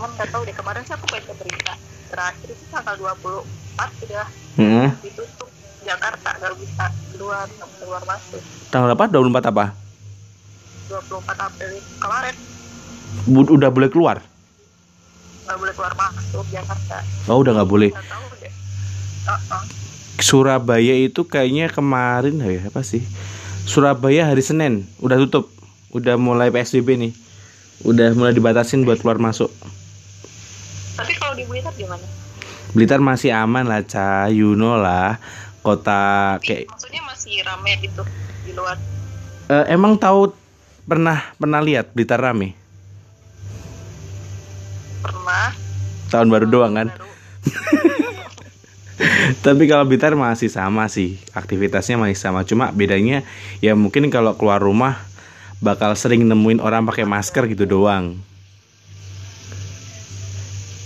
cuman 0.00 0.16
nggak 0.16 0.32
tahu 0.32 0.42
deh 0.48 0.56
kemarin 0.56 0.80
sih 0.80 0.96
aku 0.96 1.06
baca 1.12 1.32
berita 1.36 1.72
terakhir 2.08 2.48
itu 2.56 2.64
tanggal 2.72 2.94
24 2.96 4.00
sudah 4.00 4.26
Heeh. 4.56 4.88
ditutup 5.04 5.48
Jakarta 5.84 6.28
nggak 6.40 6.56
bisa 6.56 6.84
keluar 7.12 7.44
nggak 7.44 7.68
bisa 7.68 7.84
keluar 7.84 8.02
masuk 8.08 8.42
Tanggal 8.72 8.96
berapa? 8.96 9.04
24 9.12 9.52
apa? 9.52 9.64
24 10.90 11.06
April 11.40 11.70
kemarin 11.96 12.34
Bu- 13.24 13.46
udah 13.48 13.68
boleh 13.68 13.86
keluar? 13.86 14.18
nggak 15.42 15.56
boleh 15.56 15.72
keluar 15.72 15.94
masuk 15.94 16.46
Jakarta 16.48 16.98
Oh 17.26 17.38
udah 17.38 17.52
nggak 17.52 17.66
boleh. 17.68 17.90
nggak 17.90 18.06
tahu 18.06 18.24
deh 18.36 18.52
Uh-uh. 19.22 19.62
Surabaya 20.18 20.94
itu 20.94 21.24
kayaknya 21.24 21.66
kemarin 21.66 22.36
ya 22.38 22.66
apa 22.66 22.82
sih? 22.82 23.00
Surabaya 23.62 24.24
hari 24.24 24.40
Senin 24.40 24.72
udah 24.98 25.16
tutup, 25.18 25.48
udah 25.90 26.14
mulai 26.14 26.48
PSBB 26.48 26.88
nih, 26.98 27.12
udah 27.82 28.12
mulai 28.12 28.30
dibatasin 28.30 28.82
buat 28.82 28.98
keluar 28.98 29.16
masuk. 29.16 29.48
tapi 30.92 31.12
kalau 31.14 31.32
di 31.32 31.42
Blitar 31.42 31.72
gimana 31.72 32.04
Blitar 32.70 33.00
masih 33.00 33.32
aman 33.32 33.64
lah, 33.64 33.80
Ca, 33.82 34.28
you 34.28 34.52
know 34.52 34.76
lah, 34.76 35.16
kota 35.60 35.98
kayak 36.38 36.68
maksudnya 36.68 37.00
masih 37.02 37.40
rame 37.40 37.72
gitu 37.80 38.02
di 38.44 38.52
luar 38.52 38.76
Eh, 39.48 39.64
emang 39.68 39.96
tahu 39.96 40.30
pernah 40.90 41.22
pernah 41.38 41.62
lihat 41.62 41.94
Blitar 41.94 42.18
rame? 42.18 42.58
pernah 44.98 45.54
Tahun 46.10 46.26
baru 46.26 46.50
doang 46.50 46.74
kan? 46.74 46.90
baru 46.90 47.06
Tapi 49.46 49.62
kalau 49.70 49.86
Blitar 49.86 50.18
masih 50.18 50.50
sama 50.50 50.90
sih, 50.90 51.22
aktivitasnya 51.30 51.94
masih 51.94 52.18
sama. 52.18 52.42
Cuma 52.42 52.74
bedanya 52.74 53.22
ya 53.62 53.78
mungkin 53.78 54.10
kalau 54.10 54.34
keluar 54.34 54.58
rumah 54.58 54.98
bakal 55.62 55.94
sering 55.94 56.26
nemuin 56.26 56.58
orang 56.58 56.82
pakai 56.82 57.06
masker 57.06 57.46
gitu 57.54 57.70
doang. 57.70 58.18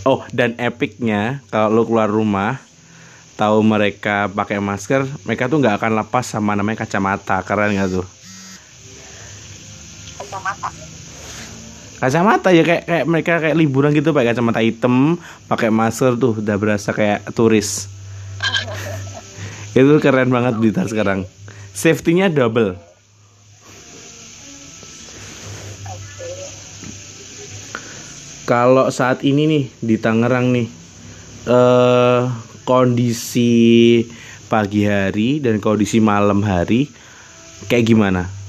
Oh, 0.04 0.20
dan 0.36 0.52
epicnya 0.60 1.40
kalau 1.48 1.80
lu 1.80 1.82
keluar 1.88 2.12
rumah 2.12 2.60
tahu 3.40 3.64
mereka 3.64 4.28
pakai 4.28 4.60
masker, 4.60 5.08
mereka 5.24 5.48
tuh 5.48 5.64
nggak 5.64 5.80
akan 5.80 5.92
lepas 6.04 6.28
sama 6.28 6.52
namanya 6.52 6.84
kacamata. 6.84 7.40
Keren 7.40 7.72
nggak 7.72 7.88
tuh? 7.88 8.06
Kacamata 10.34 10.70
Kacamata 11.94 12.50
ya 12.50 12.66
kayak 12.66 12.84
kayak 12.84 13.06
mereka 13.06 13.32
kayak 13.38 13.56
liburan 13.56 13.94
gitu 13.94 14.10
pakai 14.10 14.34
kacamata 14.34 14.60
hitam, 14.60 15.16
pakai 15.46 15.70
masker 15.70 16.18
tuh 16.18 16.36
udah 16.42 16.56
berasa 16.58 16.90
kayak 16.92 17.22
turis. 17.32 17.86
Itu 19.78 20.02
keren 20.02 20.28
banget 20.28 20.58
Blitar 20.58 20.90
sekarang. 20.90 21.24
Safety-nya 21.72 22.28
double. 22.28 22.76
Kalau 28.44 28.92
saat 28.92 29.24
ini 29.24 29.48
nih 29.48 29.64
di 29.80 29.96
Tangerang 29.96 30.52
nih 30.52 30.68
eh 31.48 32.20
kondisi 32.68 34.04
pagi 34.50 34.84
hari 34.84 35.40
dan 35.40 35.56
kondisi 35.56 36.04
malam 36.04 36.44
hari 36.44 36.90
kayak 37.70 37.88
gimana? 37.88 38.43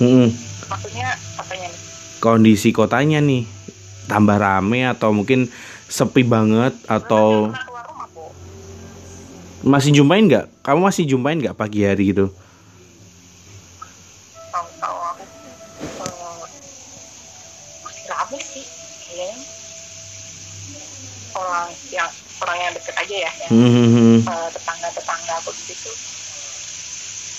Mm-mm. 0.00 0.28
maksudnya 0.68 1.16
apanya 1.40 1.68
nih 1.72 1.82
Kondisi 2.16 2.72
kotanya 2.72 3.20
nih 3.20 3.44
tambah 4.08 4.40
rame 4.40 4.88
atau 4.88 5.12
mungkin 5.12 5.52
sepi 5.86 6.24
banget 6.24 6.74
atau 6.88 7.52
rumah 7.52 8.08
masih 9.66 9.90
jumpain 9.92 10.22
nggak? 10.24 10.46
Kamu 10.62 10.80
masih 10.86 11.04
jumpain 11.10 11.36
nggak 11.38 11.58
pagi 11.58 11.82
hari 11.82 12.14
gitu? 12.14 12.30
tahu 14.52 14.68
tahu 14.80 14.98
aku 15.12 15.24
eh, 16.00 16.44
masih 17.84 18.04
rame 18.10 18.38
sih 18.40 18.64
kayaknya 19.04 19.38
orang 21.36 21.68
yang 21.92 22.10
orang 22.42 22.58
yang 22.64 22.72
deket 22.76 22.94
aja 22.96 23.16
ya 23.28 23.32
yang 23.44 23.52
Hmm. 23.52 24.18
eh, 24.24 24.48
tetangga-tetangga 24.54 25.32
aku 25.44 25.50
di 25.56 25.62
situ 25.62 25.90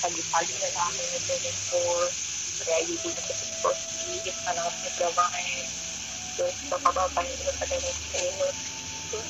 pagi-pagi 0.01 0.51
udah 0.57 0.71
rame 0.77 1.05
gitu 1.17 1.33
kayak 2.65 2.81
ibu 2.89 3.07
harusnya 4.47 4.89
udah 4.97 5.11
main 5.13 5.65
terus 6.37 6.55
bapak-bapaknya 6.69 7.33
juga 7.41 7.51
pada 7.57 7.75
Terus, 9.07 9.27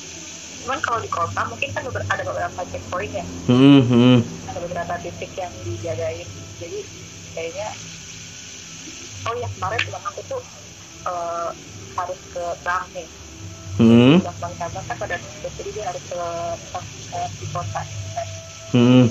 cuman 0.64 0.78
kalau 0.82 0.98
di 1.00 1.10
kota 1.10 1.40
mungkin 1.46 1.70
kan 1.70 1.82
ada 1.86 2.22
beberapa 2.26 2.60
checkpoint 2.68 3.12
ya. 3.14 3.24
Hmm, 3.46 3.80
hmm. 3.86 4.18
ada 4.50 4.58
beberapa 4.58 4.94
titik 5.06 5.32
yang 5.38 5.52
dijagain. 5.62 6.28
Jadi 6.58 6.78
kayaknya 7.32 7.68
oh 9.24 9.34
ya 9.38 9.48
kemarin 9.54 9.80
teman 9.86 10.02
aku 10.02 10.20
tuh 10.26 10.42
eh, 11.06 11.50
harus 11.94 12.20
ke 12.34 12.44
Rame 12.66 13.04
Hmm, 13.78 14.18
bang 14.18 14.38
bang 14.42 14.54
cabang 14.58 14.84
kan 14.90 14.96
pada 14.98 15.14
tutup 15.22 15.52
jadi 15.54 15.70
dia 15.70 15.84
harus 15.86 16.02
ke 16.10 16.18
eh, 17.14 17.28
di 17.38 17.46
kota. 17.54 17.82
Hmm. 18.74 19.06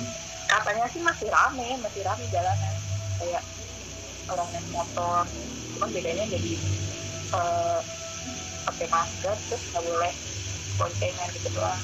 katanya 0.47 0.85
sih 0.91 0.99
masih 0.99 1.27
rame 1.31 1.79
masih 1.79 2.03
rame 2.03 2.25
jalanan. 2.35 2.73
Kayak 3.15 3.41
orang 4.31 4.47
naik 4.51 4.67
motor 4.71 5.23
cuman 5.75 5.89
bedanya 5.93 6.25
jadi 6.27 6.53
eh, 7.33 7.79
pakai 8.67 8.87
masker 8.91 9.35
terus 9.47 9.63
nggak 9.71 9.83
boleh 9.83 10.13
boncengan 10.77 11.27
gitu 11.33 11.49
doang 11.55 11.81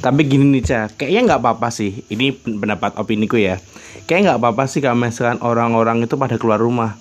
Tapi 0.00 0.24
gini 0.24 0.48
nih 0.48 0.64
Ca, 0.64 0.80
kayaknya 0.96 1.20
nggak 1.28 1.40
apa-apa 1.44 1.68
sih. 1.68 2.00
Ini 2.08 2.32
pen- 2.32 2.56
pendapat 2.56 2.96
opini 2.96 3.28
ku 3.28 3.36
ya. 3.36 3.60
Kayaknya 4.08 4.32
nggak 4.32 4.40
apa-apa 4.40 4.64
sih 4.64 4.80
kalau 4.80 4.96
misalkan 4.96 5.36
orang-orang 5.44 6.00
itu 6.00 6.16
pada 6.16 6.40
keluar 6.40 6.56
rumah. 6.56 6.96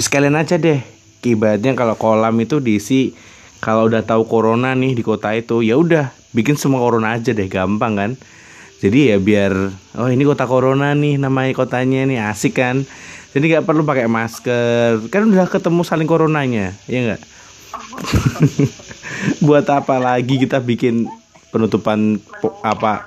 Sekalian 0.00 0.32
aja 0.40 0.56
deh. 0.56 0.80
Kibatnya 1.20 1.76
kalau 1.76 1.92
kolam 1.98 2.40
itu 2.40 2.56
diisi 2.64 3.12
kalau 3.60 3.84
udah 3.90 4.00
tahu 4.00 4.24
corona 4.24 4.72
nih 4.72 4.96
di 4.96 5.02
kota 5.04 5.34
itu, 5.36 5.60
ya 5.60 5.76
udah 5.76 6.08
bikin 6.32 6.56
semua 6.56 6.80
corona 6.80 7.20
aja 7.20 7.36
deh, 7.36 7.50
gampang 7.52 7.92
kan. 8.00 8.10
Jadi 8.78 9.10
ya 9.10 9.18
biar 9.18 9.52
oh 9.98 10.06
ini 10.06 10.22
kota 10.22 10.46
corona 10.46 10.94
nih 10.94 11.18
namanya 11.18 11.50
kotanya 11.50 12.06
nih 12.06 12.22
asik 12.30 12.62
kan. 12.62 12.86
Jadi 13.34 13.44
nggak 13.54 13.66
perlu 13.68 13.84
pakai 13.84 14.08
masker, 14.08 15.04
kan 15.12 15.28
udah 15.28 15.44
ketemu 15.50 15.84
saling 15.84 16.08
coronanya, 16.08 16.72
ya 16.88 16.98
nggak? 17.12 17.22
Buat 19.46 19.68
apa 19.68 20.00
lagi 20.00 20.40
kita 20.40 20.64
bikin 20.64 21.04
penutupan 21.52 22.16
apa? 22.64 23.04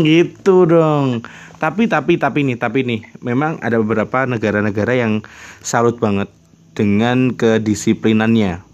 Gitu 0.00 0.56
dong. 0.64 1.20
Tapi 1.60 1.84
tapi 1.84 2.16
tapi 2.16 2.48
nih 2.48 2.56
tapi 2.56 2.80
nih 2.88 3.00
memang 3.20 3.60
ada 3.60 3.76
beberapa 3.76 4.24
negara-negara 4.24 4.96
yang 4.96 5.20
salut 5.60 6.00
banget 6.00 6.32
dengan 6.72 7.36
kedisiplinannya, 7.36 8.64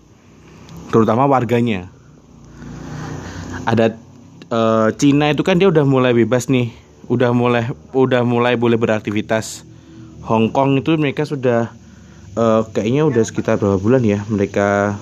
terutama 0.94 1.26
warganya. 1.26 1.90
Ada 3.66 3.98
eh, 4.50 4.88
Cina 4.98 5.30
itu 5.30 5.46
kan 5.46 5.56
dia 5.56 5.70
udah 5.70 5.86
mulai 5.86 6.12
bebas 6.12 6.50
nih, 6.50 6.74
udah 7.06 7.30
mulai 7.30 7.70
udah 7.94 8.26
mulai 8.26 8.58
boleh 8.58 8.76
beraktivitas. 8.76 9.64
Hong 10.26 10.52
Kong 10.52 10.84
itu 10.84 10.98
mereka 10.98 11.24
sudah 11.24 11.70
eh, 12.34 12.60
kayaknya 12.74 13.06
udah 13.06 13.22
sekitar 13.24 13.56
berapa 13.56 13.78
bulan 13.80 14.02
ya 14.04 14.20
mereka 14.28 14.98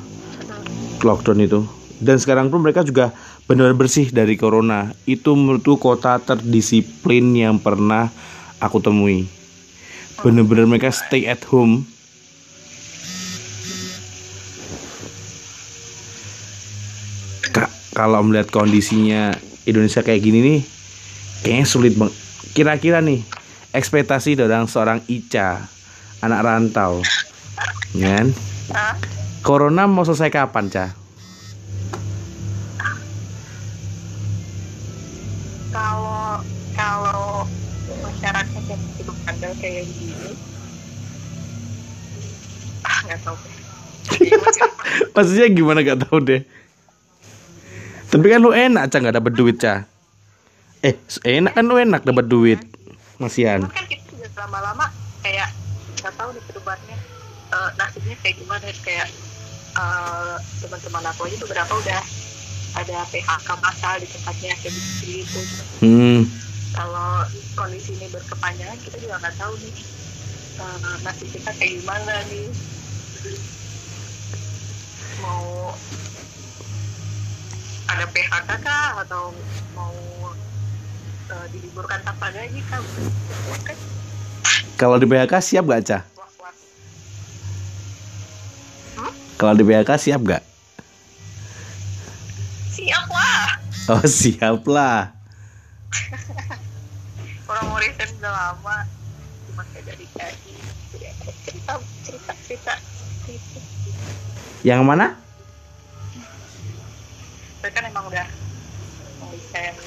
lockdown 1.02 1.40
itu. 1.42 1.60
Dan 1.98 2.22
sekarang 2.22 2.52
pun 2.52 2.62
mereka 2.62 2.86
juga 2.86 3.10
benar 3.50 3.74
bersih 3.74 4.12
dari 4.14 4.38
corona. 4.38 4.94
Itu 5.08 5.34
menurutku 5.34 5.80
kota 5.80 6.22
terdisiplin 6.22 7.34
yang 7.34 7.58
pernah 7.58 8.12
aku 8.62 8.78
temui. 8.78 9.26
Bener-bener 10.22 10.66
mereka 10.66 10.94
stay 10.94 11.26
at 11.26 11.42
home 11.50 11.86
kalau 17.98 18.22
melihat 18.22 18.46
kondisinya 18.54 19.34
Indonesia 19.66 20.06
kayak 20.06 20.22
gini 20.22 20.38
nih 20.38 20.60
kayaknya 21.42 21.66
sulit 21.66 21.98
bang 21.98 22.14
kira-kira 22.54 23.02
nih 23.02 23.26
ekspektasi 23.74 24.38
dari 24.38 24.54
seorang 24.70 25.02
Ica 25.10 25.66
anak 26.22 26.40
rantau 26.46 27.02
kan 27.98 28.30
Hah? 28.70 28.94
Corona 29.42 29.88
mau 29.88 30.04
selesai 30.04 30.30
kapan, 30.30 30.68
Ca? 30.68 30.86
kalau 35.72 36.42
kalau 36.76 37.38
kayak 39.58 39.86
gini 39.90 40.34
ah 42.86 42.98
nggak 43.06 43.20
tahu? 43.26 43.36
Maksudnya 45.14 45.46
gimana 45.52 45.84
gak 45.84 46.08
tahu 46.08 46.18
deh. 46.24 46.42
Tapi 48.08 48.24
kan 48.24 48.40
lu 48.40 48.56
enak 48.56 48.88
cah 48.88 48.98
nggak 49.04 49.16
dapat 49.20 49.32
duit 49.36 49.56
cah. 49.60 49.84
Eh 50.80 50.96
enak 51.24 51.52
kan 51.52 51.64
lu 51.68 51.76
enak 51.76 52.02
dapat 52.02 52.24
duit. 52.24 52.60
Masian. 53.18 53.66
Kan 53.68 53.84
kita 53.84 54.08
juga 54.14 54.28
lama-lama 54.46 54.88
kayak 55.20 55.50
nggak 55.98 56.14
tahu 56.14 56.30
nih 56.30 56.42
ke 56.46 56.52
depannya 56.54 56.96
eh, 57.50 57.70
nasibnya 57.74 58.16
kayak 58.22 58.36
gimana 58.38 58.66
kayak 58.86 59.08
eh, 59.74 60.36
teman-teman 60.62 61.04
aku 61.10 61.20
aja 61.26 61.36
beberapa 61.42 61.72
udah 61.74 62.02
ada 62.78 62.98
PHK 63.10 63.48
masal 63.58 63.94
di 63.98 64.06
tempatnya 64.06 64.54
kayak 64.62 64.74
gitu 65.02 65.40
Hmm. 65.82 66.26
kalau 66.74 67.26
kondisi 67.54 67.98
ini 67.98 68.06
berkepanjangan 68.10 68.78
kita 68.78 68.96
juga 69.02 69.18
nggak 69.18 69.34
tahu 69.34 69.52
nih 69.58 69.74
eh, 70.62 70.96
nasib 71.02 71.28
kita 71.34 71.50
kayak 71.58 71.72
gimana 71.82 72.14
nih 72.30 72.46
mau 75.18 75.74
ada 77.88 78.04
PHK 78.06 78.50
kah 78.60 79.00
atau 79.00 79.32
mau 79.72 79.94
eh, 81.28 81.46
diliburkan 81.50 82.00
tanpa 82.02 82.28
gaji 82.28 82.60
kah 82.64 82.80
kan 83.64 83.76
Kalau 84.78 84.94
di 84.94 85.06
PHK 85.06 85.34
siap 85.38 85.64
gak 85.66 85.82
cah? 85.84 86.02
was-was 86.14 86.56
Kalau 89.34 89.54
di 89.54 89.64
PHK 89.64 89.90
siap 89.96 90.20
gak? 90.22 90.42
siap 92.70 93.06
lah 93.08 93.46
Oh 93.88 94.04
siap 94.04 94.62
lah. 94.68 95.10
orang 97.48 97.64
mau 97.64 97.80
resign 97.80 98.12
udah 98.14 98.28
lama 98.30 98.76
cuma 99.48 99.62
kayak 99.72 99.88
dari 99.88 100.04
gaji 100.12 100.54
cerita 100.92 101.24
cerita 101.24 101.72
cerita 102.04 102.32
cerita 102.44 102.72
Yang 104.60 104.82
mana? 104.84 105.06
Kan 107.66 107.82
emang 107.86 108.06
udah 108.06 108.26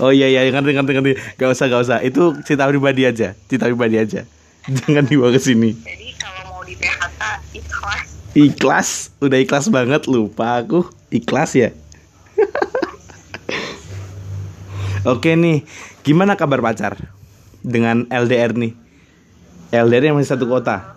Oh 0.01 0.11
iya 0.11 0.27
iya 0.27 0.49
ngerti 0.49 0.73
ngerti 0.73 0.91
ngerti. 0.97 1.11
Gak 1.37 1.49
usah 1.53 1.65
gak 1.69 1.81
usah. 1.85 1.97
Itu 2.01 2.35
cerita 2.43 2.65
pribadi 2.67 3.05
aja. 3.05 3.37
Cerita 3.47 3.69
pribadi 3.69 3.95
aja. 4.01 4.25
Jangan 4.81 5.05
dibawa 5.05 5.33
ke 5.33 5.41
sini. 5.41 5.73
jadi 5.81 6.07
kalau 6.17 6.41
mau 6.53 6.61
di 6.65 6.77
PHK 6.77 7.21
ikhlas 7.57 8.07
Ikhlas, 8.31 8.89
udah 9.19 9.37
ikhlas 9.41 9.67
banget 9.67 10.07
lupa 10.07 10.63
aku. 10.63 10.87
Ikhlas 11.11 11.51
ya. 11.57 11.69
Oke 15.11 15.33
nih, 15.33 15.65
gimana 16.05 16.37
kabar 16.37 16.61
pacar 16.61 16.95
dengan 17.65 18.05
LDR 18.07 18.55
nih? 18.55 18.77
LDR 19.73 20.11
yang 20.11 20.15
masih 20.15 20.37
satu 20.37 20.45
kota. 20.47 20.95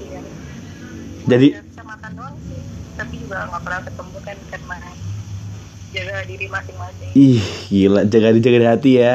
iya 0.00 0.20
Jadi 1.28 1.48
tapi 2.94 3.14
juga 3.18 3.50
nggak 3.50 3.62
pernah 3.66 3.80
ketemu 3.82 4.13
diri 6.22 6.46
masing-masing 6.46 7.10
ih 7.12 7.42
gila 7.66 8.06
jaga 8.06 8.30
jaga 8.34 8.58
di 8.58 8.68
hati 8.68 8.92
ya. 8.96 9.14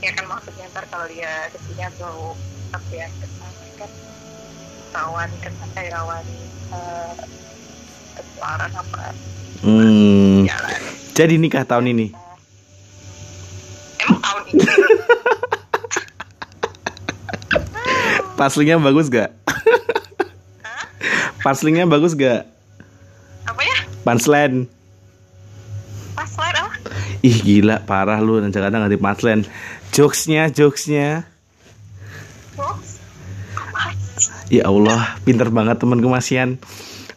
ya 0.00 0.10
kan 0.12 0.24
maksudnya 0.26 0.66
ntar 0.68 0.84
kalau 0.86 1.06
dia 1.06 1.30
ke 1.48 1.58
sini 1.62 1.82
atau 1.84 2.34
apa 2.70 2.90
ya 2.90 3.06
kan 3.76 3.90
rawan 4.92 5.30
kan 5.38 5.52
kayak 5.72 5.90
rawan 5.92 6.24
eh, 6.70 7.12
ketularan 8.12 8.72
apa 8.72 9.14
Hmm. 9.56 10.44
jalan 10.44 10.80
Jadi 11.16 11.40
nikah 11.40 11.64
tahun 11.64 11.88
ini. 11.88 12.12
emang 13.98 14.20
tahun 14.20 14.42
ini 14.46 14.62
Paslingnya 18.36 18.76
bagus 18.76 19.08
gak? 19.08 19.32
Hah? 20.60 20.84
Paslingnya 21.40 21.88
bagus 21.88 22.12
gak? 22.12 22.44
apa 23.46 23.62
ya 23.62 23.78
Punchline. 24.04 24.68
Ih 27.26 27.42
gila 27.42 27.82
parah 27.82 28.22
lu 28.22 28.38
dan 28.38 28.54
kadang 28.54 28.86
ganti 28.86 28.94
punchline. 28.94 29.42
Jokesnya, 29.90 30.46
jokesnya. 30.54 31.26
Bos? 32.54 33.02
Ya 34.46 34.70
Allah, 34.70 35.18
pinter 35.26 35.50
banget 35.50 35.82
temanku 35.82 36.06
Masian. 36.06 36.62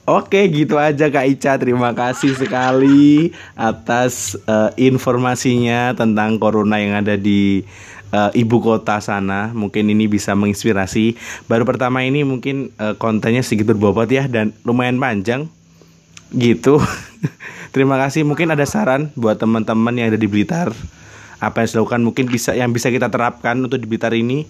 Oke, 0.10 0.50
gitu 0.50 0.82
aja 0.82 1.14
Kak 1.14 1.26
Ica. 1.30 1.54
Terima 1.62 1.94
kasih 1.94 2.34
sekali 2.34 3.30
atas 3.54 4.34
eh, 4.50 4.90
informasinya 4.90 5.94
tentang 5.94 6.42
corona 6.42 6.82
yang 6.82 7.06
ada 7.06 7.14
di 7.14 7.62
eh, 8.10 8.32
ibu 8.34 8.58
kota 8.58 8.98
sana. 8.98 9.54
Mungkin 9.54 9.94
ini 9.94 10.10
bisa 10.10 10.34
menginspirasi. 10.34 11.14
Baru 11.46 11.70
pertama 11.70 12.02
ini 12.02 12.26
mungkin 12.26 12.74
eh, 12.82 12.98
kontennya 12.98 13.46
sedikit 13.46 13.78
berbobot 13.78 14.10
ya 14.10 14.26
dan 14.26 14.58
lumayan 14.66 14.98
panjang. 14.98 15.46
Gitu. 16.30 16.78
Terima 17.74 17.98
kasih. 17.98 18.26
Mungkin 18.26 18.54
ada 18.54 18.66
saran 18.66 19.10
buat 19.18 19.38
teman-teman 19.38 19.94
yang 19.98 20.14
ada 20.14 20.20
di 20.20 20.30
Blitar. 20.30 20.74
Apa 21.40 21.64
yang 21.64 21.70
dilakukan 21.72 22.02
mungkin 22.04 22.26
bisa 22.28 22.52
yang 22.52 22.70
bisa 22.76 22.92
kita 22.92 23.08
terapkan 23.08 23.58
untuk 23.58 23.80
di 23.80 23.88
Blitar 23.88 24.14
ini. 24.14 24.46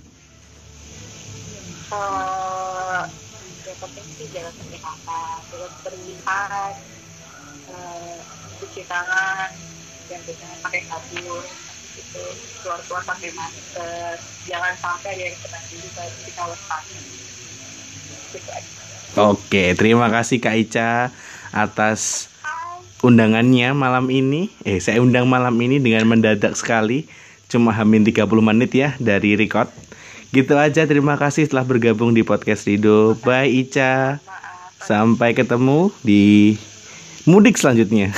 Yang 3.64 3.78
penting 3.80 4.08
sih 4.18 4.28
jaga 4.34 4.52
kesehatan, 4.52 5.36
jaga 5.54 5.68
kebersihan, 5.80 6.72
cuci 8.60 8.82
tangan, 8.90 9.50
dan 10.10 10.20
jangan 10.26 10.58
pakai 10.66 10.82
sabun, 10.90 11.46
keluar-keluar 12.66 13.04
pakai 13.06 13.30
masker, 13.38 14.16
jangan 14.50 14.74
sampai 14.82 15.10
ada 15.14 15.24
yang 15.30 15.38
kena 15.38 15.60
juga 15.70 16.04
kita 16.26 16.42
waspada. 16.44 16.98
Gitu 18.34 18.50
aja. 18.50 18.72
Oke, 19.18 19.74
terima 19.74 20.08
kasih 20.10 20.38
Kak 20.38 20.56
Ica 20.58 21.10
atas 21.52 22.30
undangannya 23.02 23.72
malam 23.72 24.12
ini. 24.12 24.52
Eh, 24.68 24.80
saya 24.84 25.00
undang 25.00 25.28
malam 25.28 25.56
ini 25.60 25.80
dengan 25.80 26.08
mendadak 26.08 26.56
sekali. 26.56 27.08
Cuma 27.50 27.74
hamin 27.74 28.06
30 28.06 28.30
menit 28.44 28.72
ya 28.76 28.94
dari 29.02 29.34
record. 29.34 29.72
Gitu 30.30 30.54
aja, 30.54 30.86
terima 30.86 31.18
kasih 31.18 31.50
telah 31.50 31.66
bergabung 31.66 32.14
di 32.14 32.22
podcast 32.22 32.70
Rido. 32.70 33.18
Bye 33.26 33.50
Ica. 33.66 34.22
Sampai 34.78 35.34
ketemu 35.34 35.90
di 36.06 36.54
mudik 37.26 37.58
selanjutnya. 37.58 38.14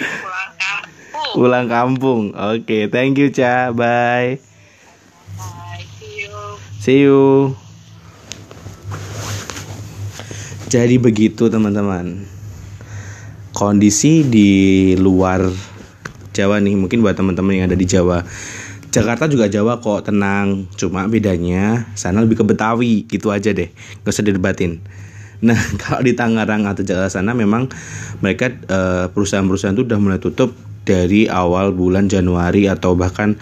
pulang 0.00 0.52
kampung. 0.56 1.32
Pulang 1.36 1.66
kampung. 1.68 2.22
Oke, 2.32 2.88
thank 2.88 3.20
you 3.20 3.28
Ca. 3.28 3.76
Bye. 3.76 4.40
Bye, 5.36 5.84
see 6.00 6.24
you. 6.24 6.32
See 6.80 6.98
you. 7.04 7.65
Jadi 10.66 10.98
begitu 10.98 11.46
teman-teman. 11.46 12.26
Kondisi 13.54 14.26
di 14.26 14.50
luar 14.98 15.46
Jawa 16.34 16.58
nih, 16.58 16.74
mungkin 16.74 17.06
buat 17.06 17.14
teman-teman 17.14 17.54
yang 17.54 17.66
ada 17.70 17.78
di 17.78 17.86
Jawa. 17.86 18.26
Jakarta 18.90 19.30
juga 19.30 19.46
Jawa 19.46 19.78
kok, 19.78 20.10
tenang. 20.10 20.66
Cuma 20.74 21.06
bedanya 21.06 21.86
sana 21.94 22.18
lebih 22.18 22.42
ke 22.42 22.44
Betawi, 22.44 23.06
gitu 23.06 23.30
aja 23.30 23.54
deh. 23.54 23.70
Gak 24.02 24.10
usah 24.10 24.26
didebatin. 24.26 24.82
Nah, 25.46 25.54
kalau 25.86 26.02
di 26.02 26.18
Tangerang 26.18 26.66
atau 26.66 26.82
Jakarta 26.82 27.22
sana 27.22 27.30
memang 27.30 27.70
mereka 28.18 28.50
eh, 28.50 29.06
perusahaan-perusahaan 29.06 29.78
itu 29.78 29.86
udah 29.86 29.98
mulai 30.02 30.18
tutup 30.18 30.50
dari 30.82 31.30
awal 31.30 31.70
bulan 31.78 32.10
Januari 32.10 32.66
atau 32.66 32.98
bahkan 32.98 33.38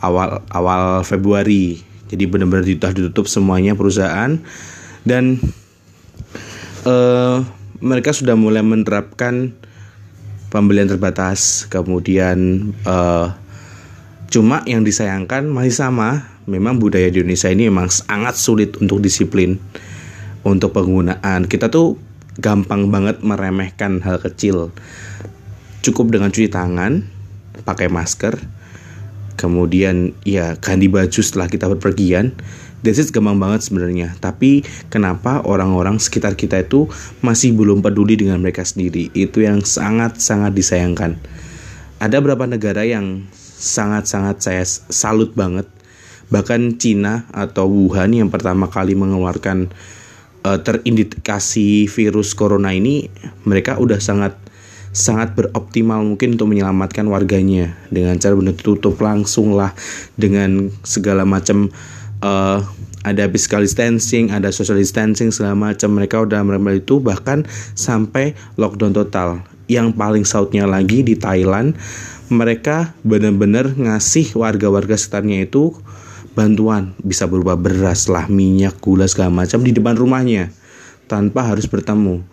awal 0.00 0.40
awal 0.48 1.04
Februari. 1.04 1.84
Jadi 2.08 2.24
benar-benar 2.24 2.64
ditutup 2.64 3.28
semuanya 3.28 3.76
perusahaan 3.76 4.40
dan 5.04 5.36
eh 6.82 7.38
mereka 7.82 8.14
sudah 8.14 8.38
mulai 8.38 8.62
menerapkan 8.62 9.54
pembelian 10.50 10.86
terbatas. 10.90 11.66
Kemudian 11.70 12.70
eh 12.86 13.28
cuma 14.32 14.64
yang 14.64 14.82
disayangkan 14.82 15.46
masih 15.50 15.74
sama. 15.74 16.30
Memang 16.42 16.82
budaya 16.82 17.06
di 17.06 17.22
Indonesia 17.22 17.54
ini 17.54 17.70
memang 17.70 17.86
sangat 17.86 18.34
sulit 18.34 18.74
untuk 18.82 18.98
disiplin 18.98 19.62
untuk 20.42 20.74
penggunaan. 20.74 21.46
Kita 21.46 21.70
tuh 21.70 21.94
gampang 22.38 22.90
banget 22.90 23.22
meremehkan 23.22 24.02
hal 24.02 24.18
kecil. 24.18 24.74
Cukup 25.86 26.10
dengan 26.10 26.34
cuci 26.34 26.50
tangan, 26.50 27.06
pakai 27.62 27.86
masker, 27.90 28.38
kemudian 29.38 30.14
ya 30.22 30.58
ganti 30.58 30.86
baju 30.86 31.20
setelah 31.22 31.46
kita 31.50 31.66
berpergian. 31.70 32.34
That's 32.82 32.98
it 32.98 33.14
gampang 33.14 33.38
banget 33.38 33.70
sebenarnya. 33.70 34.18
Tapi 34.18 34.66
kenapa 34.90 35.46
orang-orang 35.46 36.02
sekitar 36.02 36.34
kita 36.34 36.66
itu 36.66 36.90
masih 37.22 37.54
belum 37.54 37.78
peduli 37.78 38.18
dengan 38.18 38.42
mereka 38.42 38.66
sendiri? 38.66 39.06
Itu 39.14 39.38
yang 39.38 39.62
sangat-sangat 39.62 40.50
disayangkan. 40.50 41.14
Ada 42.02 42.18
beberapa 42.18 42.50
negara 42.50 42.82
yang 42.82 43.30
sangat-sangat 43.62 44.42
saya 44.42 44.66
salut 44.66 45.30
banget. 45.38 45.70
Bahkan 46.34 46.82
Cina 46.82 47.30
atau 47.30 47.70
Wuhan 47.70 48.18
yang 48.18 48.34
pertama 48.34 48.66
kali 48.66 48.98
mengeluarkan 48.98 49.70
eh, 50.42 50.58
terindikasi 50.66 51.86
virus 51.86 52.34
corona 52.34 52.74
ini, 52.74 53.06
mereka 53.46 53.78
udah 53.78 54.02
sangat 54.02 54.34
sangat 54.92 55.32
beroptimal 55.32 56.04
mungkin 56.04 56.36
untuk 56.36 56.52
menyelamatkan 56.52 57.08
warganya 57.08 57.72
dengan 57.88 58.20
cara 58.20 58.36
benar 58.36 58.52
tutup 58.60 59.00
langsung 59.00 59.56
lah 59.56 59.72
dengan 60.20 60.68
segala 60.84 61.24
macam 61.24 61.72
uh, 62.22 62.62
ada 63.02 63.26
physical 63.26 63.66
distancing, 63.66 64.30
ada 64.30 64.54
social 64.54 64.78
distancing 64.78 65.34
segala 65.34 65.58
macam. 65.58 65.92
Mereka 65.98 66.24
udah 66.24 66.40
melakukan 66.46 66.78
itu 66.78 67.02
bahkan 67.02 67.38
sampai 67.74 68.38
lockdown 68.54 68.94
total. 68.94 69.42
Yang 69.66 69.98
paling 69.98 70.24
sautnya 70.24 70.64
lagi 70.64 71.02
di 71.02 71.18
Thailand 71.18 71.74
mereka 72.32 72.96
benar-benar 73.04 73.76
ngasih 73.76 74.32
warga-warga 74.38 74.96
sekitarnya 74.96 75.44
itu 75.44 75.76
bantuan. 76.32 76.96
Bisa 77.02 77.28
berupa 77.28 77.58
beras 77.58 78.08
lah 78.08 78.30
minyak 78.30 78.80
gula 78.80 79.04
segala 79.10 79.44
macam 79.44 79.60
di 79.60 79.74
depan 79.74 79.98
rumahnya 79.98 80.48
tanpa 81.10 81.44
harus 81.44 81.68
bertemu 81.68 82.24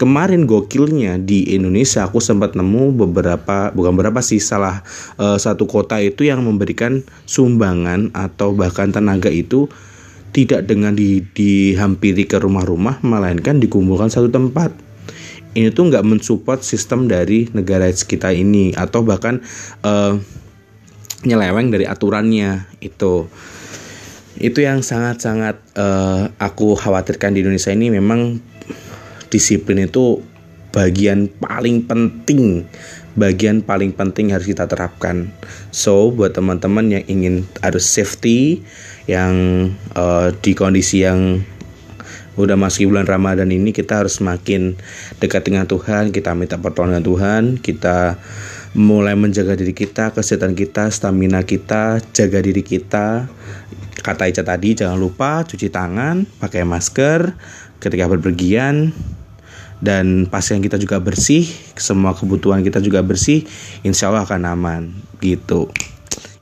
kemarin 0.00 0.48
gokilnya 0.48 1.20
di 1.20 1.54
Indonesia 1.54 2.02
aku 2.08 2.18
sempat 2.18 2.58
nemu 2.58 2.96
beberapa 2.96 3.70
bukan 3.70 3.92
beberapa 3.94 4.18
sih 4.24 4.42
salah 4.42 4.82
uh, 5.20 5.38
satu 5.38 5.68
kota 5.68 6.00
itu 6.00 6.26
yang 6.26 6.42
memberikan 6.42 7.04
sumbangan 7.28 8.10
atau 8.16 8.56
bahkan 8.56 8.90
tenaga 8.90 9.30
itu 9.30 9.70
tidak 10.32 10.64
dengan 10.64 10.96
di, 10.96 11.20
dihampiri 11.20 12.24
ke 12.24 12.40
rumah-rumah 12.40 13.04
melainkan 13.04 13.60
dikumpulkan 13.60 14.08
satu 14.08 14.32
tempat. 14.32 14.72
Ini 15.52 15.68
tuh 15.76 15.92
nggak 15.92 16.08
mensupport 16.08 16.64
sistem 16.64 17.04
dari 17.04 17.52
negara 17.52 17.92
kita 17.92 18.32
ini 18.32 18.72
atau 18.72 19.04
bahkan 19.04 19.44
uh, 19.84 20.16
nyeleweng 21.28 21.68
dari 21.68 21.84
aturannya 21.84 22.64
itu. 22.80 23.28
Itu 24.40 24.58
yang 24.64 24.80
sangat-sangat 24.80 25.76
uh, 25.76 26.32
aku 26.40 26.72
khawatirkan 26.80 27.36
di 27.36 27.44
Indonesia 27.44 27.68
ini. 27.68 27.92
Memang 27.92 28.40
disiplin 29.32 29.88
itu 29.88 30.20
bagian 30.72 31.32
paling 31.40 31.88
penting 31.88 32.68
bagian 33.16 33.60
paling 33.60 33.92
penting 33.92 34.32
harus 34.32 34.48
kita 34.48 34.64
terapkan 34.68 35.28
so 35.72 36.08
buat 36.12 36.32
teman-teman 36.32 37.00
yang 37.00 37.04
ingin 37.08 37.44
harus 37.60 37.84
safety 37.84 38.64
yang 39.04 39.68
uh, 39.96 40.32
di 40.40 40.52
kondisi 40.56 41.04
yang 41.04 41.44
udah 42.32 42.56
masih 42.56 42.88
bulan 42.88 43.04
Ramadan 43.04 43.52
ini 43.52 43.76
kita 43.76 44.00
harus 44.00 44.16
semakin 44.16 44.80
dekat 45.20 45.44
dengan 45.44 45.68
Tuhan, 45.68 46.16
kita 46.16 46.32
minta 46.32 46.56
pertolongan 46.56 47.04
Tuhan, 47.04 47.42
kita 47.60 48.16
mulai 48.72 49.12
menjaga 49.12 49.52
diri 49.52 49.76
kita, 49.76 50.16
kesehatan 50.16 50.56
kita, 50.56 50.88
stamina 50.88 51.44
kita, 51.44 52.00
jaga 52.16 52.40
diri 52.40 52.64
kita. 52.64 53.28
Kata 54.00 54.26
Ica 54.26 54.42
tadi 54.42 54.72
jangan 54.72 54.96
lupa 54.96 55.44
cuci 55.44 55.68
tangan, 55.68 56.24
pakai 56.40 56.64
masker 56.64 57.36
ketika 57.78 58.08
berpergian 58.08 58.96
dan 59.82 60.30
pasien 60.30 60.62
kita 60.62 60.78
juga 60.78 61.02
bersih, 61.02 61.42
semua 61.74 62.14
kebutuhan 62.14 62.62
kita 62.62 62.78
juga 62.78 63.02
bersih, 63.02 63.42
insya 63.82 64.14
Allah 64.14 64.22
akan 64.22 64.42
aman 64.46 64.82
gitu. 65.18 65.66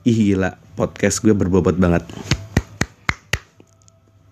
Ih 0.05 0.13
gila, 0.13 0.61
podcast 0.77 1.25
gue 1.25 1.33
berbobot 1.33 1.73
banget. 1.73 2.05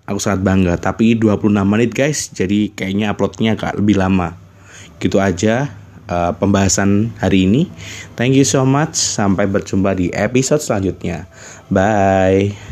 Aku 0.06 0.22
sangat 0.22 0.46
bangga 0.46 0.78
tapi 0.78 1.18
26 1.18 1.54
menit 1.66 1.92
guys 1.94 2.30
jadi 2.34 2.70
kayaknya 2.74 3.14
uploadnya 3.14 3.58
agak 3.58 3.82
lebih 3.82 3.98
lama. 3.98 4.38
Gitu 5.02 5.18
aja 5.18 5.74
uh, 6.06 6.34
pembahasan 6.38 7.14
hari 7.18 7.50
ini. 7.50 7.66
Thank 8.14 8.38
you 8.38 8.46
so 8.46 8.62
much 8.62 8.94
sampai 8.94 9.50
berjumpa 9.50 9.98
di 9.98 10.14
episode 10.14 10.62
selanjutnya. 10.62 11.26
Bye 11.70 12.69